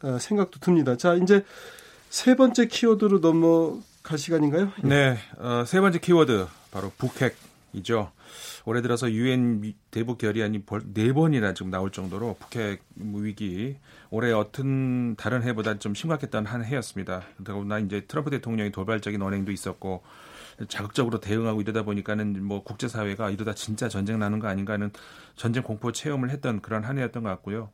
아, 0.00 0.18
생각도 0.18 0.60
듭니다. 0.60 0.96
자, 0.96 1.14
이제 1.14 1.44
세 2.08 2.36
번째 2.36 2.66
키워드로 2.66 3.20
넘어갈 3.20 4.16
시간인가요? 4.16 4.72
예. 4.84 4.88
네, 4.88 5.18
어, 5.38 5.64
세 5.66 5.80
번째 5.80 5.98
키워드 5.98 6.46
바로 6.70 6.92
북핵이죠. 6.98 8.12
올해 8.64 8.82
들어서 8.82 9.10
유엔 9.10 9.74
대북 9.90 10.18
결의안이 10.18 10.62
네 10.92 11.12
번이나 11.12 11.54
지금 11.54 11.70
나올 11.70 11.90
정도로 11.90 12.36
북핵 12.38 12.82
위기 12.96 13.76
올해 14.10 14.30
어떤 14.32 15.16
다른 15.16 15.42
해보다 15.42 15.78
좀 15.78 15.94
심각했던 15.94 16.44
한 16.44 16.64
해였습니다. 16.64 17.22
더구나 17.44 17.78
이제 17.78 18.02
트럼프 18.06 18.30
대통령이 18.30 18.70
돌발적인 18.70 19.22
언행도 19.22 19.52
있었고 19.52 20.02
자극적으로 20.66 21.20
대응하고 21.20 21.60
이러다 21.60 21.84
보니까는 21.84 22.44
뭐 22.44 22.64
국제사회가 22.64 23.30
이러다 23.30 23.54
진짜 23.54 23.88
전쟁 23.88 24.18
나는 24.18 24.40
거 24.40 24.48
아닌가 24.48 24.72
하는 24.72 24.90
전쟁 25.36 25.62
공포 25.62 25.92
체험을 25.92 26.30
했던 26.30 26.60
그런 26.60 26.84
한 26.84 26.98
해였던 26.98 27.22
것 27.22 27.28
같고요. 27.28 27.70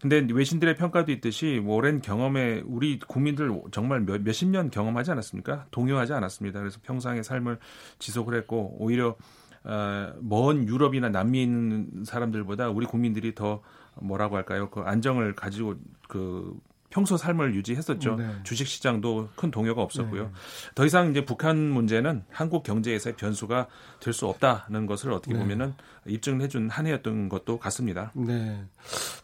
근데 0.00 0.26
외신들의 0.32 0.76
평가도 0.76 1.12
있듯이 1.12 1.60
뭐 1.62 1.76
오랜 1.76 2.02
경험에 2.02 2.62
우리 2.66 2.98
국민들 2.98 3.52
정말 3.70 4.00
몇, 4.00 4.20
몇십 4.22 4.48
년 4.48 4.68
경험하지 4.68 5.12
않았습니까? 5.12 5.66
동요하지 5.70 6.12
않았습니다. 6.12 6.58
그래서 6.58 6.80
평상의 6.82 7.22
삶을 7.22 7.58
지속을 8.00 8.34
했고 8.34 8.76
오히려 8.80 9.16
어, 9.62 10.12
먼 10.20 10.66
유럽이나 10.66 11.08
남미에 11.08 11.42
있는 11.44 12.04
사람들보다 12.04 12.70
우리 12.70 12.84
국민들이 12.84 13.34
더 13.34 13.62
뭐라고 14.00 14.34
할까요? 14.34 14.70
그 14.70 14.80
안정을 14.80 15.36
가지고 15.36 15.76
그 16.08 16.58
평소 16.92 17.16
삶을 17.16 17.54
유지했었죠. 17.54 18.16
네. 18.16 18.28
주식 18.44 18.68
시장도 18.68 19.30
큰 19.34 19.50
동요가 19.50 19.82
없었고요. 19.82 20.24
네. 20.24 20.30
더 20.74 20.84
이상 20.84 21.10
이제 21.10 21.24
북한 21.24 21.56
문제는 21.56 22.24
한국 22.30 22.62
경제에서의 22.62 23.16
변수가 23.16 23.66
될 24.00 24.12
수 24.12 24.26
없다는 24.26 24.84
것을 24.84 25.10
어떻게 25.10 25.32
네. 25.32 25.40
보면은 25.40 25.72
입증해 26.06 26.48
준 26.48 26.68
한 26.68 26.86
해였던 26.86 27.28
것도 27.28 27.58
같습니다. 27.58 28.10
네. 28.14 28.64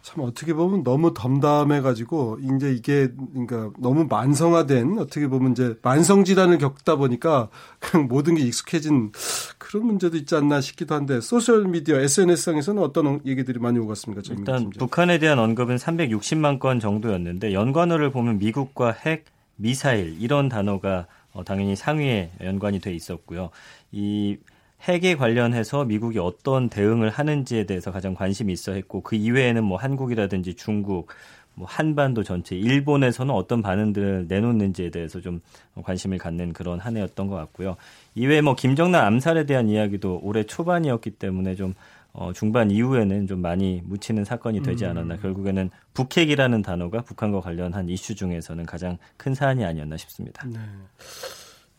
참 0.03 0.25
어떻게 0.25 0.55
보면 0.55 0.85
너무 0.85 1.13
덤담해 1.15 1.81
가지고 1.81 2.39
이제 2.41 2.73
이게 2.73 3.09
그러니까 3.33 3.71
너무 3.79 4.05
만성화된 4.05 4.99
어떻게 4.99 5.27
보면 5.29 5.53
이제 5.53 5.77
만성 5.83 6.25
질환을 6.25 6.59
겪다 6.59 6.97
보니까 6.97 7.49
그냥 7.81 8.09
모든 8.09 8.35
게 8.35 8.43
익숙해진 8.43 9.13
그런 9.59 9.87
문제도 9.87 10.17
있지 10.17 10.35
않나 10.35 10.61
싶기도 10.61 10.95
한데 10.95 11.21
소셜 11.21 11.67
미디어 11.67 11.99
SNS상에서는 11.99 12.83
어떤 12.83 13.21
얘기들이 13.27 13.59
많이 13.59 13.79
오갔습니까? 13.79 14.23
일단 14.31 14.71
북한에 14.71 15.19
대한 15.19 15.39
언급은 15.39 15.77
360만 15.77 16.59
건 16.59 16.81
정도였는데 16.81 17.53
연관어를 17.53 18.11
보면 18.11 18.39
미국과 18.39 18.93
핵, 18.93 19.25
미사일 19.57 20.17
이런 20.21 20.49
단어가 20.49 21.07
어, 21.33 21.45
당연히 21.45 21.77
상위에 21.77 22.31
연관이 22.43 22.81
돼 22.81 22.95
있었고요. 22.95 23.51
이 23.93 24.39
핵에 24.83 25.17
관련해서 25.17 25.85
미국이 25.85 26.19
어떤 26.19 26.69
대응을 26.69 27.11
하는지에 27.11 27.65
대해서 27.65 27.91
가장 27.91 28.15
관심이 28.15 28.53
있어 28.53 28.73
했고 28.73 29.03
그 29.03 29.17
이외에는 29.17 29.65
뭐 29.65 29.77
한국이라든지 29.77 30.55
중국 30.55 31.09
뭐 31.55 31.67
한반도 31.69 32.23
전체 32.23 32.57
일본에서는 32.57 33.35
어떤 33.35 33.63
반응들을 33.63 34.27
내놓는지에 34.29 34.91
대해서 34.91 35.21
좀 35.21 35.41
관심을 35.83 36.19
갖는 36.19 36.53
그런 36.53 36.79
한 36.79 36.97
해였던 36.97 37.27
것 37.27 37.35
같고요. 37.35 37.77
이외에 38.15 38.41
뭐 38.41 38.55
김정남 38.55 39.05
암살에 39.05 39.45
대한 39.45 39.69
이야기도 39.69 40.21
올해 40.23 40.45
초반이었기 40.45 41.11
때문에 41.11 41.57
좀 41.57 41.75
어, 42.13 42.33
중반 42.33 42.71
이후에는 42.71 43.27
좀 43.27 43.41
많이 43.41 43.83
묻히는 43.85 44.25
사건이 44.25 44.63
되지 44.63 44.85
음. 44.85 44.91
않았나. 44.91 45.15
음. 45.15 45.21
결국에는 45.21 45.71
북핵이라는 45.95 46.63
단어가 46.63 47.03
북한과 47.03 47.41
관련한 47.41 47.89
이슈 47.89 48.15
중에서는 48.15 48.65
가장 48.65 48.99
큰 49.17 49.35
사안이 49.35 49.65
아니었나 49.65 49.97
싶습니다. 49.97 50.47
네. 50.47 50.59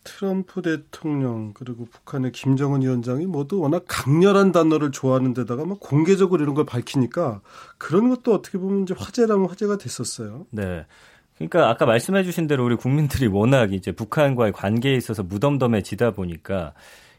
트럼프 0.04 0.62
대통령 0.62 1.54
그리고 1.54 1.86
북한의 1.86 2.32
김정은 2.32 2.82
위원장이 2.82 3.26
모두 3.26 3.60
워낙 3.60 3.84
강렬한 3.88 4.52
단어를 4.52 4.92
좋아하는 4.92 5.34
데다가 5.34 5.66
막 5.66 5.80
공개적으로 5.80 6.42
이런 6.42 6.56
걸 6.56 6.66
밝히니까 6.66 7.42
그런 7.78 8.10
것도 8.10 8.34
어떻게 8.34 8.58
보면 8.58 8.84
이제 8.84 8.96
화제라면 8.98 9.50
화제가 9.50 9.78
됐었어요. 9.78 10.46
네. 10.52 10.86
그러니까 11.38 11.70
아까 11.70 11.86
말씀해 11.86 12.24
주신 12.24 12.48
대로 12.48 12.66
우리 12.66 12.76
국민들이 12.76 13.28
워낙 13.28 13.74
이제 13.74 13.92
북한과의 13.92 14.52
관계에 14.52 14.96
있어서 14.96 15.24
무덤덤해지다 15.24 16.12
보니까 16.12 16.74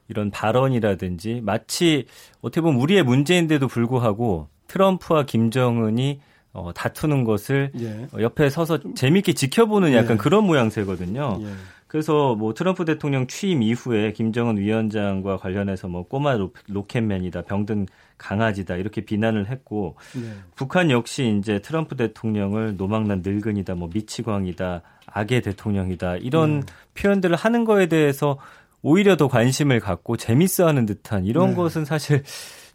이런 0.09 0.31
발언이라든지 0.31 1.41
마치 1.43 2.07
어떻게 2.43 2.61
보면 2.61 2.81
우리의 2.81 3.03
문제인데도 3.03 3.69
불구하고 3.69 4.49
트럼프와 4.67 5.25
김정은이 5.25 6.21
어, 6.53 6.73
다투는 6.75 7.25
것을 7.25 7.71
예. 7.81 8.09
옆에 8.21 8.51
서서 8.51 8.81
재밌게 8.95 9.35
지켜보는 9.35 9.93
약간 9.95 10.13
예. 10.13 10.17
그런 10.17 10.45
모양새거든요. 10.45 11.39
예. 11.43 11.47
그래서 11.91 12.37
뭐 12.37 12.55
트럼프 12.55 12.85
대통령 12.85 13.27
취임 13.27 13.65
이후에 13.65 14.13
김정은 14.13 14.59
위원장과 14.59 15.39
관련해서 15.39 15.89
뭐 15.89 16.07
꼬마 16.07 16.39
로켓맨이다, 16.69 17.43
병든 17.43 17.89
강아지다 18.17 18.77
이렇게 18.77 19.01
비난을 19.01 19.49
했고 19.49 19.97
네. 20.15 20.31
북한 20.55 20.93
역시 20.93 21.37
이제 21.41 21.59
트럼프 21.59 21.97
대통령을 21.97 22.77
노망난 22.77 23.23
늙은이다, 23.25 23.75
뭐 23.75 23.91
미치광이다, 23.93 24.83
악의 25.07 25.43
대통령이다 25.43 26.19
이런 26.19 26.61
네. 26.61 26.67
표현들을 26.95 27.35
하는 27.35 27.65
거에 27.65 27.87
대해서 27.87 28.39
오히려 28.83 29.17
더 29.17 29.27
관심을 29.27 29.81
갖고 29.81 30.17
재밌어하는 30.17 30.87
듯한 30.87 31.25
이런 31.25 31.51
네. 31.51 31.57
것은 31.57 31.85
사실 31.85 32.23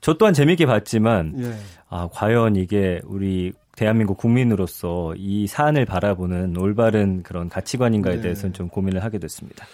저 0.01 0.15
또한 0.15 0.34
재밌게 0.34 0.65
봤지만 0.65 1.36
예. 1.39 1.56
아 1.88 2.10
과연 2.12 2.58
이게 2.58 2.99
우리 3.06 3.54
대한민국 3.76 4.18
국민으로서 4.18 5.14
이 5.18 5.48
사안을 5.48 5.86
바라보는 5.86 6.58
올바른 6.58 7.24
그런 7.24 7.50
가치관인가에 7.50 8.16
네. 8.16 8.22
대해서는 8.22 8.54
좀 8.54 8.70
고민을 8.70 9.04
하게 9.04 9.20
됐습니다. 9.20 9.66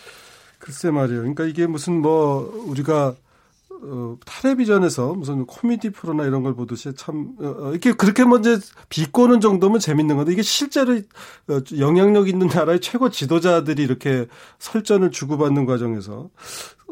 글쎄 0.60 0.92
말이에요. 0.92 1.22
그러니까 1.22 1.46
이게 1.46 1.68
무슨 1.68 2.02
뭐 2.02 2.66
우리가 2.68 3.16
어, 3.84 4.16
텔레비전에서 4.26 5.14
무슨 5.14 5.46
코미디 5.46 5.90
프로나 5.90 6.26
이런 6.26 6.44
걸 6.44 6.56
보듯이 6.56 6.94
참 6.96 7.34
어, 7.40 7.56
어 7.60 7.72
이렇게 7.72 7.94
그렇게 7.94 8.24
먼저 8.24 8.58
비꼬는 8.90 9.42
정도면 9.42 9.80
재밌는 9.80 10.18
건데 10.18 10.34
이게 10.34 10.44
실제로 10.44 10.94
어, 10.94 11.60
영향력 11.78 12.30
있는 12.30 12.48
나라의 12.48 12.80
최고 12.80 13.10
지도자들이 13.10 13.82
이렇게 13.82 14.28
설전을 14.60 15.10
주고받는 15.10 15.66
과정에서 15.66 16.30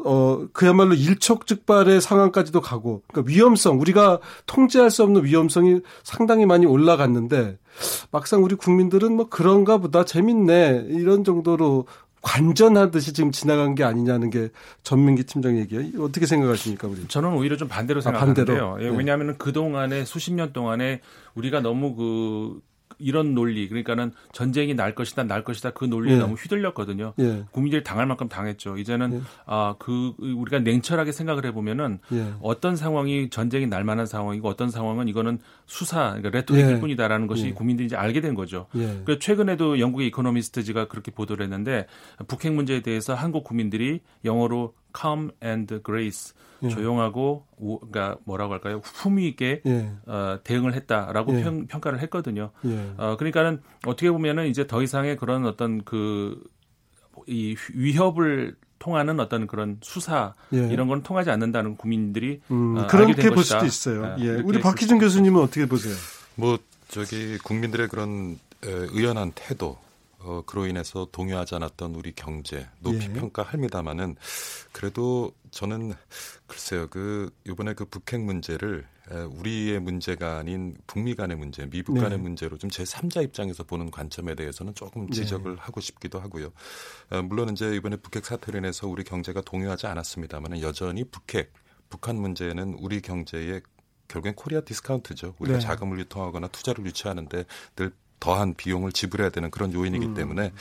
어 0.04 0.46
그야말로 0.52 0.94
일촉즉발의 0.94 2.00
상황까지도 2.00 2.60
가고 2.60 3.02
그러니까 3.08 3.30
위험성 3.30 3.78
우리가 3.80 4.18
통제할 4.46 4.90
수 4.90 5.02
없는 5.02 5.24
위험성이 5.24 5.80
상당히 6.02 6.46
많이 6.46 6.66
올라갔는데 6.66 7.58
막상 8.10 8.42
우리 8.42 8.54
국민들은 8.54 9.14
뭐 9.14 9.28
그런가 9.28 9.78
보다 9.78 10.04
재밌네 10.04 10.86
이런 10.88 11.22
정도로 11.22 11.86
관전하듯이 12.22 13.12
지금 13.12 13.32
지나간 13.32 13.74
게 13.74 13.84
아니냐는 13.84 14.30
게 14.30 14.50
전민기 14.82 15.24
팀장 15.24 15.56
얘기예요. 15.58 16.04
어떻게 16.04 16.26
생각하십니까, 16.26 16.86
우리? 16.88 17.06
저는 17.08 17.32
오히려 17.32 17.56
좀 17.56 17.68
반대로 17.68 18.00
생각하는데요. 18.00 18.44
아, 18.44 18.46
반대로? 18.46 18.84
예, 18.84 18.90
네. 18.90 18.96
왜냐하면 18.96 19.36
그 19.38 19.52
동안에 19.52 20.04
수십 20.04 20.32
년 20.34 20.52
동안에 20.52 21.00
우리가 21.34 21.60
너무 21.60 21.94
그 21.94 22.60
이런 23.00 23.34
논리 23.34 23.68
그러니까는 23.68 24.12
전쟁이 24.32 24.74
날 24.74 24.94
것이다 24.94 25.24
날 25.24 25.44
것이다 25.44 25.70
그 25.70 25.84
논리에 25.84 26.14
예. 26.14 26.18
너무 26.18 26.34
휘둘렸거든요. 26.34 27.14
예. 27.18 27.44
국민들이 27.50 27.82
당할 27.82 28.06
만큼 28.06 28.28
당했죠. 28.28 28.76
이제는 28.76 29.14
예. 29.14 29.20
아그 29.46 30.14
우리가 30.18 30.60
냉철하게 30.60 31.12
생각을 31.12 31.44
해보면은 31.46 31.98
예. 32.12 32.32
어떤 32.40 32.76
상황이 32.76 33.30
전쟁이 33.30 33.66
날 33.66 33.84
만한 33.84 34.06
상황이고 34.06 34.48
어떤 34.48 34.70
상황은 34.70 35.08
이거는 35.08 35.38
수사 35.66 36.10
그러니까 36.10 36.30
레토릭일 36.30 36.76
예. 36.76 36.80
뿐이다라는 36.80 37.26
것이 37.26 37.46
예. 37.46 37.52
국민들이 37.52 37.86
이제 37.86 37.96
알게 37.96 38.20
된 38.20 38.34
거죠. 38.34 38.66
그 39.04 39.18
최근에도 39.18 39.80
영국의 39.80 40.08
이코노미스트지가 40.08 40.88
그렇게 40.88 41.10
보도를 41.10 41.44
했는데 41.44 41.86
북핵 42.28 42.52
문제에 42.52 42.80
대해서 42.80 43.14
한국 43.14 43.44
국민들이 43.44 44.00
영어로 44.24 44.74
calm 44.98 45.30
and 45.42 45.82
grace 45.84 46.34
예. 46.62 46.68
조용하고 46.68 47.46
오, 47.56 47.78
그러니까 47.78 48.18
뭐라고 48.24 48.52
할까요? 48.52 48.80
품위 48.82 49.28
있게 49.28 49.62
예. 49.66 49.92
어, 50.06 50.38
대응을 50.44 50.74
했다라고 50.74 51.38
예. 51.38 51.42
평, 51.42 51.66
평가를 51.66 52.00
했거든요. 52.00 52.50
예. 52.66 52.92
어, 52.98 53.16
그러니까는 53.16 53.62
어떻게 53.86 54.10
보면은 54.10 54.46
이제 54.46 54.66
더 54.66 54.82
이상의 54.82 55.16
그런 55.16 55.46
어떤 55.46 55.84
그 55.84 56.36
이 57.26 57.56
위협을 57.74 58.56
통하는 58.78 59.20
어떤 59.20 59.46
그런 59.46 59.78
수사 59.82 60.34
예. 60.54 60.68
이런 60.72 60.88
건 60.88 61.02
통하지 61.02 61.30
않는다는 61.30 61.76
국민들이 61.76 62.40
음, 62.50 62.78
어, 62.78 62.86
그렇게 62.86 63.30
볼 63.30 63.44
수도 63.44 63.66
있어요. 63.66 64.04
아, 64.04 64.16
예. 64.18 64.30
우리 64.42 64.60
박희준 64.60 64.98
교수님은 64.98 65.40
어떻게 65.42 65.66
보세요? 65.66 65.94
뭐 66.34 66.58
저기 66.88 67.36
국민들의 67.38 67.88
그런 67.88 68.38
의연한 68.62 69.32
태도 69.34 69.78
어, 70.22 70.42
그로 70.46 70.66
인해서 70.66 71.08
동요하지 71.10 71.54
않았던 71.56 71.94
우리 71.94 72.12
경제 72.12 72.68
높이 72.80 73.04
예. 73.04 73.12
평가합니다마는 73.12 74.16
그래도 74.72 75.32
저는 75.50 75.94
글쎄요 76.46 76.88
그 76.88 77.30
이번에 77.46 77.74
그 77.74 77.84
북핵 77.84 78.20
문제를 78.20 78.86
우리의 79.10 79.80
문제가 79.80 80.38
아닌 80.38 80.76
북미 80.86 81.14
간의 81.16 81.36
문제, 81.36 81.66
미북 81.66 81.96
간의 81.96 82.10
네. 82.10 82.16
문제로 82.16 82.56
좀 82.56 82.70
제 82.70 82.84
3자 82.84 83.24
입장에서 83.24 83.64
보는 83.64 83.90
관점에 83.90 84.36
대해서는 84.36 84.74
조금 84.74 85.06
네. 85.06 85.12
지적을 85.16 85.56
네. 85.56 85.60
하고 85.60 85.80
싶기도 85.80 86.20
하고요. 86.20 86.52
어, 87.10 87.22
물론 87.22 87.50
이제 87.50 87.74
이번에 87.74 87.96
북핵 87.96 88.24
사태로 88.24 88.58
인해서 88.58 88.86
우리 88.86 89.02
경제가 89.02 89.40
동요하지 89.40 89.88
않았습니다만 89.88 90.60
여전히 90.60 91.02
북핵, 91.02 91.52
북한 91.88 92.16
문제는 92.16 92.76
우리 92.78 93.00
경제의 93.00 93.62
결국엔 94.06 94.36
Korea 94.36 94.60
discount죠. 94.60 95.34
우리가 95.40 95.58
네. 95.58 95.64
자금을 95.64 95.98
유통하거나 95.98 96.46
투자를 96.48 96.86
유치하는데 96.86 97.44
늘 97.74 97.92
더한 98.20 98.54
비용을 98.54 98.92
지불해야 98.92 99.30
되는 99.30 99.50
그런 99.50 99.72
요인이기 99.72 100.06
음. 100.06 100.14
때문에 100.14 100.52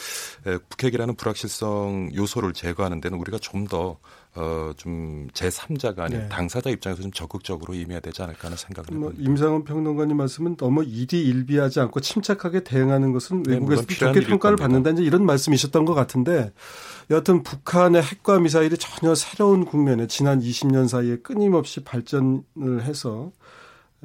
북핵이라는 0.70 1.16
불확실성 1.16 2.12
요소를 2.16 2.54
제거하는 2.54 3.02
데는 3.02 3.20
우리가 3.20 3.38
좀더 3.38 3.98
어, 4.36 4.72
좀 4.78 5.28
제3자가 5.34 6.00
아닌 6.00 6.20
네. 6.20 6.30
당사자 6.30 6.70
입장에서 6.70 7.02
좀 7.02 7.12
적극적으로 7.12 7.74
임해야 7.74 8.00
되지 8.00 8.22
않을까 8.22 8.46
하는 8.46 8.58
생각을 8.58 8.88
뭐, 8.92 9.10
해봅니다. 9.10 9.30
임상훈 9.30 9.64
평론가님 9.64 10.16
말씀은 10.18 10.56
너무 10.56 10.84
일희일비하지 10.84 11.80
않고 11.80 12.00
침착하게 12.00 12.64
대응하는 12.64 13.12
것은 13.12 13.44
네, 13.44 13.54
외국에서 13.54 13.82
좋게 13.86 14.22
평가를 14.22 14.56
받는다 14.58 14.92
이제 14.92 15.04
이런 15.04 15.26
말씀이셨던 15.26 15.86
것 15.86 15.96
같은데 15.96 16.54
여하튼 17.10 17.42
북한의 17.42 18.04
핵과 18.04 18.40
미사일이 18.40 18.78
전혀 18.78 19.16
새로운 19.16 19.66
국면에 19.66 20.06
지난 20.06 20.40
20년 20.40 20.88
사이에 20.88 21.18
끊임없이 21.18 21.84
발전을 21.84 22.84
해서 22.84 23.32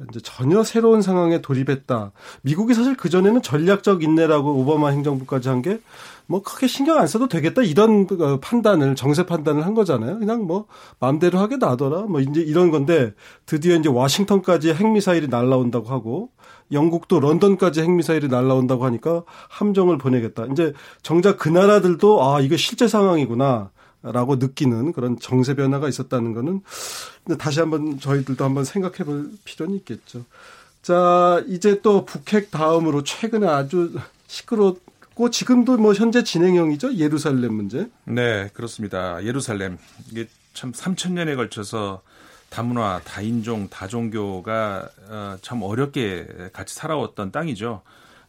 이제 0.09 0.19
전혀 0.21 0.63
새로운 0.63 1.01
상황에 1.01 1.41
돌입했다. 1.41 2.11
미국이 2.41 2.73
사실 2.73 2.95
그 2.97 3.09
전에는 3.09 3.41
전략적 3.41 4.03
인내라고 4.03 4.55
오바마 4.55 4.89
행정부까지 4.89 5.49
한 5.49 5.61
게 5.61 5.79
뭐 6.27 6.41
크게 6.41 6.67
신경 6.67 6.97
안 6.97 7.07
써도 7.07 7.27
되겠다 7.27 7.61
이런 7.61 8.07
어, 8.19 8.39
판단을 8.39 8.95
정세 8.95 9.25
판단을 9.25 9.65
한 9.65 9.73
거잖아요. 9.73 10.19
그냥 10.19 10.45
뭐 10.45 10.65
마음대로 10.99 11.39
하게 11.39 11.57
놔둬라 11.57 12.03
뭐 12.03 12.19
이제 12.19 12.41
이런 12.41 12.71
건데 12.71 13.13
드디어 13.45 13.75
이제 13.75 13.89
워싱턴까지 13.89 14.73
핵미사일이 14.73 15.27
날라온다고 15.27 15.87
하고 15.87 16.29
영국도 16.71 17.19
런던까지 17.19 17.81
핵미사일이 17.81 18.27
날라온다고 18.27 18.85
하니까 18.85 19.23
함정을 19.49 19.97
보내겠다. 19.97 20.45
이제 20.51 20.73
정작 21.03 21.37
그 21.37 21.49
나라들도 21.49 22.23
아 22.23 22.41
이거 22.41 22.57
실제 22.57 22.87
상황이구나. 22.87 23.69
라고 24.11 24.35
느끼는 24.35 24.93
그런 24.93 25.19
정세 25.19 25.55
변화가 25.55 25.87
있었다는 25.89 26.33
거는 26.33 26.61
다시 27.39 27.59
한번 27.59 27.99
저희들도 27.99 28.43
한번 28.43 28.63
생각해 28.63 28.97
볼 28.97 29.31
필요는 29.43 29.75
있겠죠. 29.77 30.25
자, 30.81 31.43
이제 31.47 31.81
또 31.81 32.05
북핵 32.05 32.51
다음으로 32.51 33.03
최근에 33.03 33.47
아주 33.47 33.95
시끄럽고 34.27 35.31
지금도 35.31 35.77
뭐 35.77 35.93
현재 35.93 36.23
진행형이죠. 36.23 36.95
예루살렘 36.95 37.55
문제. 37.55 37.89
네, 38.03 38.49
그렇습니다. 38.53 39.23
예루살렘. 39.23 39.79
이게 40.11 40.27
참 40.53 40.71
3천년에 40.71 41.35
걸쳐서 41.35 42.03
다문화, 42.49 43.01
다인종, 43.03 43.67
다종교가 43.69 44.87
어, 45.09 45.37
참 45.41 45.63
어렵게 45.63 46.49
같이 46.53 46.75
살아왔던 46.75 47.31
땅이죠. 47.31 47.81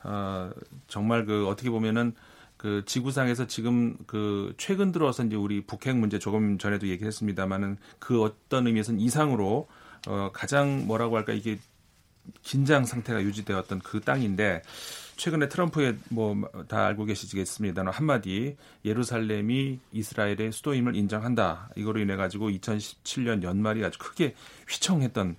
어, 0.05 0.51
정말 0.89 1.27
그 1.27 1.47
어떻게 1.49 1.69
보면은 1.69 2.15
그 2.57 2.83
지구상에서 2.87 3.47
지금 3.47 3.97
그 4.07 4.55
최근 4.57 4.93
들어서 4.93 5.25
이제 5.25 5.37
우리 5.37 5.61
북핵 5.61 5.97
문제 5.97 6.19
조금 6.19 6.59
전에도 6.59 6.89
얘기했습니다만은 6.89 7.77
그 7.99 8.23
어떤 8.23 8.67
의미에서는 8.67 9.01
이상으로 9.01 9.69
어 10.09 10.31
가장 10.33 10.87
뭐라고 10.87 11.17
할까 11.17 11.33
이게 11.33 11.59
긴장 12.43 12.85
상태가 12.85 13.23
유지되었던 13.23 13.81
그 13.81 14.01
땅인데 14.01 14.63
최근에 15.17 15.49
트럼프의 15.49 15.97
뭐 16.11 16.37
다 16.69 16.87
알고 16.87 17.05
계시겠습니다만 17.05 17.93
한마디 17.93 18.57
예루살렘이 18.85 19.79
이스라엘의 19.93 20.53
수도임을 20.53 20.95
인정한다 20.97 21.71
이거로 21.77 22.01
인해 22.01 22.17
가지고 22.17 22.51
2017년 22.51 23.43
연말이 23.43 23.85
아주 23.85 23.99
크게 23.99 24.35
휘청했던 24.69 25.37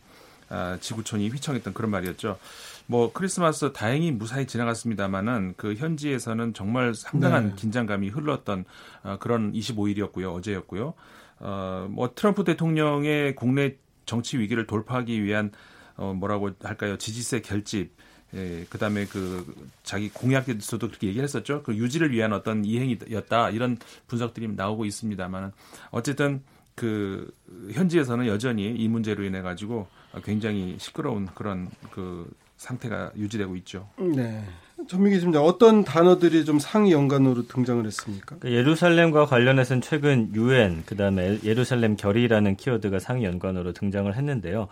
아, 0.50 0.78
지구촌이 0.80 1.28
휘청했던 1.30 1.74
그런 1.74 1.92
말이었죠. 1.92 2.40
뭐 2.88 3.12
크리스마스 3.12 3.72
다행히 3.74 4.12
무사히 4.12 4.48
지나갔습니다만은 4.48 5.56
그 5.58 5.76
현지에서는 5.76 6.54
정말 6.54 6.96
상당한 6.96 7.50
네. 7.50 7.56
긴장감이 7.56 8.10
흘렀던 8.10 8.66
어, 9.04 9.18
그런 9.20 9.52
25일이었고요. 9.52 10.34
어제였고요. 10.34 10.94
어, 11.40 11.88
뭐 11.90 12.12
트럼프 12.16 12.44
대통령의 12.44 13.36
국내 13.36 13.76
정치 14.06 14.38
위기를 14.40 14.66
돌파하기 14.66 15.22
위한 15.24 15.52
어, 15.98 16.14
뭐라고 16.14 16.52
할까요? 16.64 16.98
지지세 16.98 17.42
결집 17.42 17.96
예, 18.34 18.66
그 18.70 18.78
다음에 18.78 19.06
그 19.06 19.46
자기 19.84 20.10
공약에서도 20.10 20.86
그렇게 20.88 21.08
얘기를 21.08 21.24
했었죠. 21.24 21.64
그 21.64 21.76
유지를 21.76 22.12
위한 22.12 22.34
어떤 22.34 22.66
이행이었다. 22.66 23.52
이런 23.52 23.78
분석들이 24.08 24.50
나오고 24.50 24.84
있습니다만 24.86 25.54
어쨌든 25.92 26.44
그 26.76 27.34
현지에서는 27.72 28.28
여전히 28.28 28.68
이 28.68 28.88
문제로 28.90 29.24
인해 29.24 29.42
가지고 29.42 29.88
굉장히 30.24 30.76
시끄러운 30.78 31.28
그런 31.34 31.70
그 31.92 32.30
상태가 32.58 33.12
유지되고 33.16 33.56
있죠. 33.58 33.88
네. 33.98 34.44
전민기 34.88 35.20
팀장 35.20 35.44
어떤 35.44 35.84
단어들이 35.84 36.46
좀 36.46 36.60
상위 36.60 36.92
연관으로 36.92 37.48
등장을 37.48 37.84
했습니까? 37.86 38.36
그 38.40 38.52
예루살렘과 38.52 39.26
관련해서는 39.26 39.82
최근 39.82 40.32
유엔 40.36 40.84
그다음에 40.86 41.40
예루살렘 41.44 41.96
결의라는 41.96 42.56
키워드가 42.56 43.00
상위 43.00 43.26
연관으로 43.26 43.74
등장을 43.74 44.14
했는데요. 44.16 44.68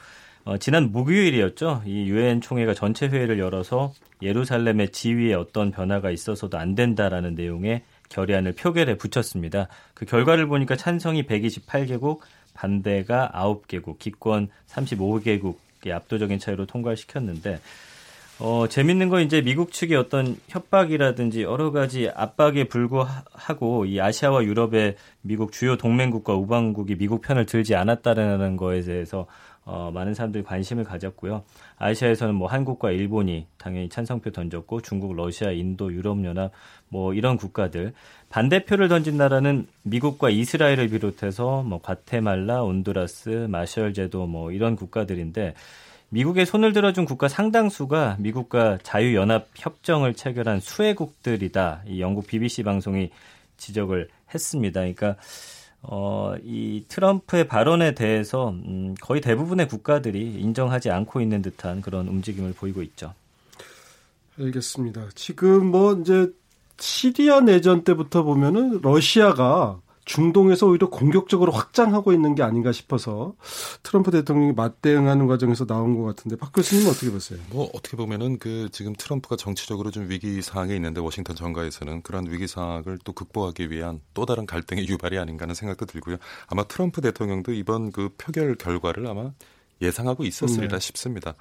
어, 0.46 0.58
지난 0.58 0.92
목요일이었죠. 0.92 1.82
이 1.88 2.06
유엔 2.08 2.40
총회가 2.40 2.76
전체 2.76 3.08
회의를 3.08 3.40
열어서 3.40 3.94
예루살렘의 4.22 4.92
지위에 4.92 5.34
어떤 5.34 5.72
변화가 5.72 6.12
있어서도 6.12 6.60
안 6.60 6.76
된다라는 6.76 7.34
내용의 7.34 7.82
결의안을 8.10 8.54
표결에 8.54 8.98
붙였습니다. 8.98 9.68
그 9.96 10.06
결과를 10.06 10.46
보니까 10.46 10.76
찬성이 10.76 11.24
128개국, 11.24 12.20
반대가 12.54 13.32
9개국, 13.34 13.98
기권 13.98 14.50
35개국 14.68 15.56
의 15.86 15.94
압도적인 15.94 16.40
차이로 16.40 16.66
통과를 16.66 16.98
시켰는데 16.98 17.60
어, 18.38 18.68
재밌는 18.68 19.08
건 19.08 19.22
이제 19.22 19.42
미국 19.42 19.72
측의 19.72 19.96
어떤 19.96 20.36
협박이라든지 20.50 21.44
여러 21.44 21.72
가지 21.72 22.10
압박에 22.14 22.66
불구하고 22.66 23.86
이 23.86 24.02
아시아와 24.02 24.44
유럽의 24.44 24.98
미국 25.22 25.54
주요 25.54 25.78
동맹국과 25.78 26.34
우방국이 26.34 26.96
미국 26.98 27.22
편을 27.22 27.46
들지 27.46 27.76
않았다는 27.76 28.58
거에 28.58 28.82
대해서 28.82 29.26
어, 29.64 29.90
많은 29.92 30.14
사람들이 30.14 30.44
관심을 30.44 30.84
가졌고요. 30.84 31.44
아시아에서는 31.78 32.36
뭐 32.36 32.48
한국과 32.48 32.92
일본이 32.92 33.48
당연히 33.58 33.90
찬성표 33.90 34.32
던졌고 34.32 34.82
중국, 34.82 35.16
러시아, 35.16 35.50
인도, 35.52 35.92
유럽연합 35.92 36.52
뭐 36.90 37.14
이런 37.16 37.36
국가들 37.36 37.94
반대표를 38.36 38.90
던진 38.90 39.16
나라는 39.16 39.66
미국과 39.84 40.30
이스라엘을 40.30 40.90
비롯해서 40.90 41.64
뭐 41.64 41.80
과테말라, 41.82 42.64
온두라스, 42.64 43.48
마셜 43.50 43.94
제도 43.94 44.28
뭐 44.28 44.52
이런 44.52 44.76
국가들인데 44.76 45.54
미국의 46.10 46.46
손을 46.46 46.74
들어준 46.74 47.06
국가 47.06 47.30
상당수가 47.30 48.18
미국과 48.20 48.80
자유연합 48.84 49.48
협정을 49.56 50.16
체결한 50.16 50.60
수혜국들이다. 50.60 51.84
이 51.88 52.02
영국 52.02 52.28
BBC 52.28 52.64
방송이 52.64 53.10
지적을 53.56 54.10
했습니다. 54.34 54.82
그러니까 54.82 55.16
어, 55.82 56.36
이 56.44 56.84
트럼프의 56.90 57.48
발언에 57.48 57.96
대해서 57.96 58.50
음, 58.50 58.96
거의 59.00 59.22
대부분의 59.22 59.70
국가들이 59.70 60.42
인정하지 60.42 60.90
않고 60.90 61.22
있는 61.22 61.42
듯한 61.42 61.80
그런 61.80 62.10
움직임을 62.10 62.52
보이고 62.52 62.82
있죠. 62.82 63.14
알겠습니다. 64.38 65.08
지금 65.16 65.68
뭐 65.68 65.94
이제 65.94 66.34
시리아 66.80 67.42
내전 67.42 67.84
때부터 67.84 68.24
보면은 68.24 68.82
러시아가 68.82 69.80
중동에서 70.06 70.68
오히려 70.68 70.90
공격적으로 70.90 71.52
확장하고 71.52 72.14
있는 72.14 72.36
게 72.36 72.44
아닌가 72.44 72.72
싶어서 72.72 73.34
트럼프 73.82 74.12
대통령이 74.12 74.54
맞대응하는 74.54 75.26
과정에서 75.26 75.66
나온 75.66 75.98
것 75.98 76.04
같은데 76.04 76.38
박 76.38 76.54
교수님 76.54 76.88
어떻게 76.88 77.10
보세요? 77.10 77.40
뭐 77.50 77.70
어떻게 77.74 77.98
보면은 77.98 78.38
그 78.38 78.70
지금 78.72 78.94
트럼프가 78.96 79.36
정치적으로 79.36 79.90
좀 79.90 80.08
위기 80.10 80.44
상황에 80.44 80.76
있는데 80.76 81.02
워싱턴 81.02 81.36
정가에서는 81.36 82.04
그런 82.04 82.30
위기 82.30 82.48
상황을 82.48 83.00
또 83.04 83.14
극복하기 83.14 83.72
위한 83.72 84.00
또 84.14 84.28
다른 84.28 84.46
갈등의 84.46 84.88
유발이 84.88 85.18
아닌가 85.18 85.44
하는 85.44 85.56
생각도 85.56 85.88
들고요. 85.88 86.18
아마 86.48 86.64
트럼프 86.64 87.02
대통령도 87.02 87.54
이번 87.54 87.92
그 87.92 88.10
표결 88.18 88.56
결과를 88.56 89.08
아마 89.08 89.32
예상하고 89.82 90.24
있었으리라 90.24 90.78
네. 90.78 90.80
싶습니다. 90.80 91.34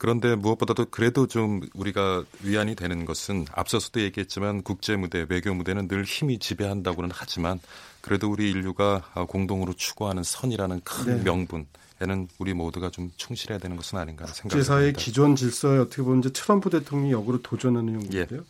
그런데 0.00 0.34
무엇보다도 0.34 0.86
그래도 0.86 1.26
좀 1.26 1.60
우리가 1.74 2.24
위안이 2.42 2.74
되는 2.74 3.04
것은 3.04 3.44
앞서서도 3.52 4.00
얘기했지만 4.00 4.62
국제 4.62 4.96
무대, 4.96 5.26
외교 5.28 5.52
무대는 5.52 5.88
늘 5.88 6.04
힘이 6.04 6.38
지배한다고는 6.38 7.10
하지만 7.12 7.60
그래도 8.00 8.30
우리 8.30 8.50
인류가 8.50 9.02
공동으로 9.28 9.74
추구하는 9.74 10.22
선이라는 10.22 10.80
큰 10.84 11.18
네. 11.18 11.22
명분 11.22 11.66
에는 12.00 12.28
우리 12.38 12.54
모두가 12.54 12.88
좀 12.88 13.10
충실해야 13.16 13.58
되는 13.58 13.76
것은 13.76 13.98
아닌가 13.98 14.24
생각합니다. 14.24 14.56
국제사회 14.56 14.92
기존 14.92 15.36
질서에 15.36 15.76
어떻게 15.76 16.00
보면 16.00 16.20
이제 16.20 16.30
트럼프 16.30 16.70
대통령이 16.70 17.12
역으로 17.12 17.42
도전하는 17.42 17.92
용도인데요. 17.92 18.40
예. 18.40 18.44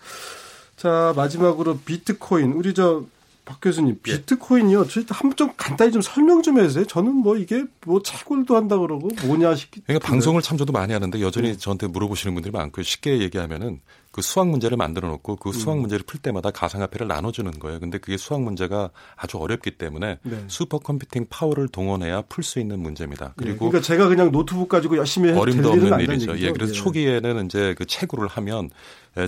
자 0.77 1.13
마지막으로 1.17 1.79
비트코인 1.79 2.53
우리 2.53 2.75
저 2.75 3.05
박 3.45 3.61
교수님 3.61 3.99
예. 4.07 4.13
비트코인이요. 4.13 4.87
한좀 5.09 5.53
간단히 5.57 5.93
좀 5.93 6.03
설명 6.03 6.43
좀 6.43 6.59
해주세요. 6.59 6.85
저는 6.85 7.15
뭐 7.15 7.37
이게 7.37 7.65
뭐 7.85 8.03
채굴도 8.03 8.57
한다 8.57 8.79
그러고 8.79 9.09
뭐냐 9.25 9.55
싶기. 9.55 9.81
그러니까 9.87 10.07
방송을 10.07 10.43
참 10.43 10.57
저도 10.59 10.73
많이 10.73 10.93
하는데 10.93 11.21
여전히 11.21 11.53
네. 11.53 11.57
저한테 11.57 11.87
물어보시는 11.89 12.35
분들이 12.35 12.53
많고요. 12.53 12.85
쉽게 12.85 13.19
얘기하면은 13.21 13.81
그 14.13 14.23
수학 14.23 14.49
문제를 14.49 14.77
만들어 14.77 15.09
놓고 15.09 15.37
그 15.37 15.53
수학 15.53 15.75
음. 15.75 15.83
문제를 15.83 16.05
풀 16.05 16.21
때마다 16.21 16.51
가상화폐를 16.51 17.07
나눠주는 17.07 17.51
거예요. 17.59 17.79
근데 17.79 17.99
그게 17.99 18.17
수학 18.17 18.43
문제가 18.43 18.91
아주 19.15 19.39
어렵기 19.39 19.73
때문에 19.73 20.19
네. 20.23 20.45
supercomputing 20.49 21.27
power를 21.31 21.69
동원해야 21.69 22.23
풀 22.23 22.43
수 22.43 22.59
있는 22.59 22.81
문제입니다. 22.81 23.27
네. 23.27 23.33
그리고 23.37 23.67
네. 23.67 23.71
그러니까 23.71 23.81
제가 23.81 24.09
그냥 24.09 24.33
노트북 24.33 24.69
가지고 24.69 24.97
열심히 24.97 25.31
어림도 25.31 25.71
없는 25.71 26.01
일이죠. 26.01 26.39
예, 26.39 26.51
그래서 26.51 26.73
예. 26.73 26.77
초기에는 26.77 27.47
이제 27.47 27.75
그 27.79 27.87
채굴을 27.87 28.27
하면 28.27 28.71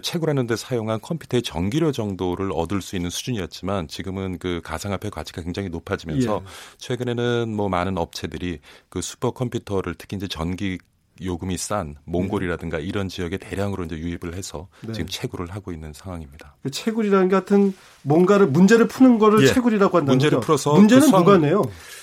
채굴하는 0.02 0.46
데 0.46 0.56
사용한 0.56 1.00
컴퓨터의 1.00 1.42
전기료 1.42 1.92
정도를 1.92 2.50
얻을 2.52 2.82
수 2.82 2.96
있는 2.96 3.10
수준이었지만 3.10 3.88
지금은 3.88 4.38
그 4.38 4.60
가상화폐 4.64 5.10
가치가 5.10 5.42
굉장히 5.42 5.68
높아지면서 5.68 6.42
예. 6.42 6.48
최근에는 6.78 7.54
뭐 7.54 7.68
많은 7.68 7.98
업체들이 7.98 8.58
그 8.88 9.00
슈퍼컴퓨터를 9.00 9.94
특히 9.96 10.16
이제 10.16 10.26
전기 10.26 10.78
요금이 11.20 11.58
싼 11.58 11.96
몽골이라든가 12.04 12.78
네. 12.78 12.84
이런 12.84 13.08
지역에 13.08 13.36
대량으로 13.36 13.84
이제 13.84 13.96
유입을 13.96 14.34
해서 14.34 14.68
네. 14.80 14.92
지금 14.92 15.06
채굴을 15.08 15.50
하고 15.50 15.72
있는 15.72 15.92
상황입니다. 15.92 16.56
그 16.62 16.70
채굴이라는 16.70 17.28
게 17.28 17.34
하여튼 17.34 17.74
뭔가를 18.02 18.46
문제를 18.46 18.88
푸는 18.88 19.18
거를 19.18 19.42
예. 19.42 19.46
채굴이라고 19.46 19.98
한다는 19.98 20.14
문제를 20.14 20.38
거죠? 20.38 20.46
풀어서 20.46 20.74
문제는 20.74 21.10
그 21.10 21.16
누가 21.16 21.38
내요? 21.38 21.62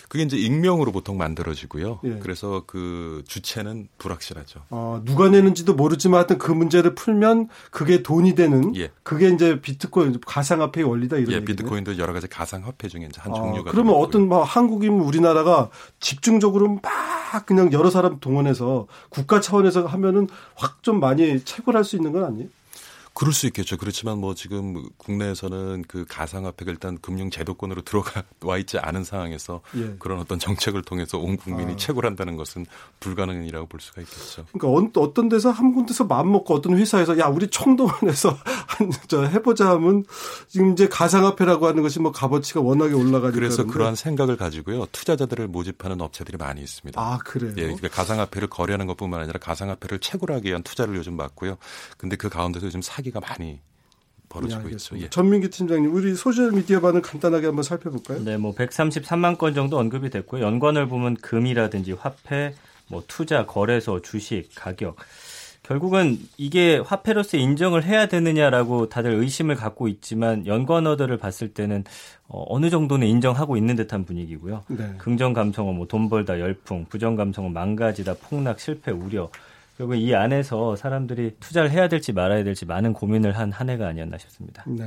그게 0.10 0.24
이제 0.24 0.36
익명으로 0.38 0.92
보통 0.92 1.18
만들어지고요. 1.18 2.00
예. 2.04 2.20
그래서 2.20 2.64
그 2.66 3.24
주체는 3.28 3.88
불확실하죠. 4.00 4.62
어, 4.72 5.02
누가 5.06 5.30
내는지도 5.30 5.76
모르지만 5.76 6.18
하여튼 6.18 6.38
그 6.40 6.52
문제를 6.52 6.96
풀면 6.96 7.48
그게 7.72 8.04
돈이 8.04 8.36
되는 8.36 8.76
예. 8.76 8.92
그게 9.04 9.30
이제 9.30 9.62
비트코인 9.62 10.20
가상화폐의 10.26 10.86
원리다 10.86 11.18
이런 11.18 11.32
예, 11.32 11.46
비트코인도 11.46 11.98
여러 12.00 12.12
가지 12.12 12.28
가상화폐 12.28 12.88
중에 12.88 13.06
이제 13.10 13.22
한 13.22 13.32
아, 13.32 13.36
종류가 13.36 13.72
그러면 13.72 13.96
어떤 13.96 14.28
뭐 14.28 14.44
한국이면 14.44 15.00
우리나라가 15.02 15.70
집중적으로 16.00 16.80
막 16.82 17.46
그냥 17.46 17.72
여러 17.72 17.92
사람 17.92 18.20
동원해서 18.20 18.88
국가 19.10 19.40
차원에서 19.40 19.86
하면은 19.86 20.28
확 20.56 20.80
좀 20.82 21.00
많이 21.00 21.42
채굴할 21.44 21.84
수 21.84 21.98
있는 21.98 22.14
건 22.14 22.24
아니에요? 22.24 22.48
그럴 23.20 23.34
수 23.34 23.48
있겠죠. 23.48 23.76
그렇지만 23.76 24.18
뭐 24.18 24.34
지금 24.34 24.82
국내에서는 24.96 25.84
그 25.90 26.06
가상화폐가 26.08 26.72
일단 26.72 26.98
금융 27.02 27.30
제도권으로 27.30 27.82
들어가 27.82 28.24
와 28.44 28.58
있지 28.58 28.80
않은 28.80 29.04
상황에서 29.04 29.60
예. 29.76 29.94
그런 30.00 30.20
어떤 30.20 30.40
정책을 30.40 30.84
통해서 30.84 31.18
온 31.18 31.36
국민이 31.36 31.74
아. 31.74 31.76
채굴한다는 31.76 32.38
것은 32.38 32.66
불가능이라고 33.02 33.68
볼 33.68 33.82
수가 33.82 34.04
있겠죠. 34.04 34.46
그러니까 34.58 35.02
어떤 35.02 35.28
데서 35.28 35.52
한 35.52 35.74
군데서 35.74 36.06
마음 36.06 36.32
먹고 36.32 36.54
어떤 36.54 36.78
회사에서 36.78 37.20
야 37.20 37.26
우리 37.26 37.50
총동원해서 37.50 38.38
한저 38.68 39.24
해보자 39.24 39.70
하면 39.72 40.06
지금 40.48 40.72
이제 40.72 40.88
가상화폐라고 40.88 41.68
하는 41.68 41.84
것이 41.84 42.00
뭐 42.00 42.14
값어치가 42.14 42.62
워낙에 42.62 42.94
올라가니까 42.94 43.32
그래서 43.32 43.66
그러한 43.66 43.96
생각을 43.96 44.38
가지고요 44.38 44.86
투자자들을 44.94 45.50
모집하는 45.50 46.00
업체들이 46.00 46.38
많이 46.38 46.62
있습니다. 46.62 46.98
아 47.02 47.18
그래요? 47.18 47.52
예, 47.58 47.64
그러니까 47.64 47.90
가상화폐를 47.90 48.48
거래하는 48.48 48.88
것뿐만 48.88 49.20
아니라 49.20 49.40
가상화폐를 49.40 50.00
채굴하기 50.00 50.48
위한 50.48 50.64
투자를 50.64 50.96
요즘 50.96 51.18
받고요. 51.18 51.58
근데 51.98 52.16
그 52.16 52.30
가운데서 52.30 52.68
요즘 52.68 52.82
사기 52.82 53.09
사기가 53.10 53.20
많이 53.20 53.60
벌어지고 54.30 54.64
네, 54.64 54.72
있죠. 54.72 54.98
예. 55.00 55.10
전민기 55.10 55.50
팀장님, 55.50 55.94
우리 55.94 56.16
소셜 56.16 56.52
미디어 56.52 56.80
반응 56.80 57.02
간단하게 57.02 57.48
한번 57.48 57.64
살펴볼까요? 57.64 58.24
네, 58.24 58.38
뭐 58.38 58.54
133만 58.54 59.38
건 59.38 59.54
정도 59.54 59.78
언급이 59.80 60.10
됐고요. 60.10 60.44
연관을 60.44 60.88
보면 60.88 61.16
금이라든지 61.16 61.94
화폐, 61.94 62.54
뭐 62.88 63.04
투자, 63.08 63.46
거래소, 63.46 64.02
주식, 64.02 64.50
가격. 64.56 64.98
결국은 65.64 66.18
이게 66.38 66.78
화폐로서 66.78 67.38
인정을 67.38 67.84
해야 67.84 68.08
되느냐라고 68.08 68.90
다들 68.90 69.12
의심을 69.14 69.56
갖고 69.56 69.88
있지만 69.88 70.48
연관어들을 70.48 71.16
봤을 71.18 71.54
때는 71.54 71.84
어, 72.28 72.44
어느 72.50 72.70
정도는 72.72 73.06
인정하고 73.08 73.56
있는 73.58 73.76
듯한 73.76 74.06
분위기고요. 74.06 74.64
네. 74.68 74.94
긍정 74.98 75.34
감성어 75.34 75.74
뭐 75.74 75.86
돈 75.86 76.10
벌다 76.10 76.40
열풍, 76.40 76.86
부정 76.90 77.16
감성어 77.16 77.50
망가지다 77.50 78.16
폭락 78.16 78.60
실패 78.60 78.92
우려 78.92 79.30
결국 79.80 79.96
이 79.96 80.14
안에서 80.14 80.76
사람들이 80.76 81.38
투자를 81.40 81.72
해야 81.72 81.88
될지 81.88 82.12
말아야 82.12 82.44
될지 82.44 82.66
많은 82.66 82.92
고민을 82.92 83.38
한 83.38 83.54
한 83.54 83.70
해가 83.70 83.88
아니었나 83.88 84.18
싶습니다. 84.18 84.66
네. 84.68 84.84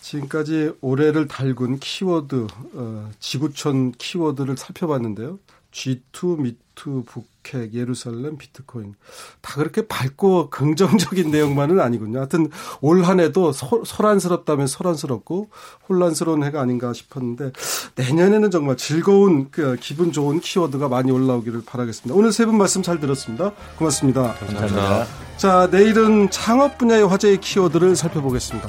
지금까지 0.00 0.72
올해를 0.80 1.28
달군 1.28 1.78
키워드, 1.78 2.48
어, 2.74 3.10
지구촌 3.20 3.92
키워드를 3.92 4.56
살펴봤는데요. 4.56 5.38
G2, 5.70 6.40
미 6.40 6.56
투, 6.76 7.02
북핵, 7.04 7.74
예루살렘, 7.74 8.38
비트코인 8.38 8.94
다 9.40 9.54
그렇게 9.56 9.86
밝고 9.86 10.50
긍정적인 10.50 11.30
내용만은 11.32 11.80
아니군요. 11.80 12.18
하여튼 12.18 12.48
올 12.80 13.02
한 13.02 13.18
해도 13.18 13.50
소, 13.50 13.82
소란스럽다면 13.84 14.66
소란스럽고 14.68 15.48
혼란스러운 15.88 16.44
해가 16.44 16.60
아닌가 16.60 16.92
싶었는데 16.92 17.50
내년에는 17.96 18.50
정말 18.50 18.76
즐거운 18.76 19.50
그 19.50 19.76
기분 19.80 20.12
좋은 20.12 20.38
키워드가 20.38 20.88
많이 20.88 21.10
올라오기를 21.10 21.62
바라겠습니다. 21.66 22.14
오늘 22.16 22.30
세 22.32 22.44
분 22.46 22.58
말씀 22.58 22.82
잘 22.82 23.00
들었습니다. 23.00 23.52
고맙습니다. 23.78 24.34
감사합니다. 24.34 25.06
자, 25.36 25.68
내일은 25.72 26.30
창업 26.30 26.78
분야의 26.78 27.06
화제의 27.08 27.40
키워드를 27.40 27.96
살펴보겠습니다. 27.96 28.68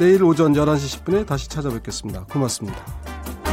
내일 0.00 0.24
오전 0.24 0.54
11시 0.54 1.04
10분에 1.04 1.26
다시 1.26 1.48
찾아뵙겠습니다. 1.48 2.24
고맙습니다. 2.24 3.43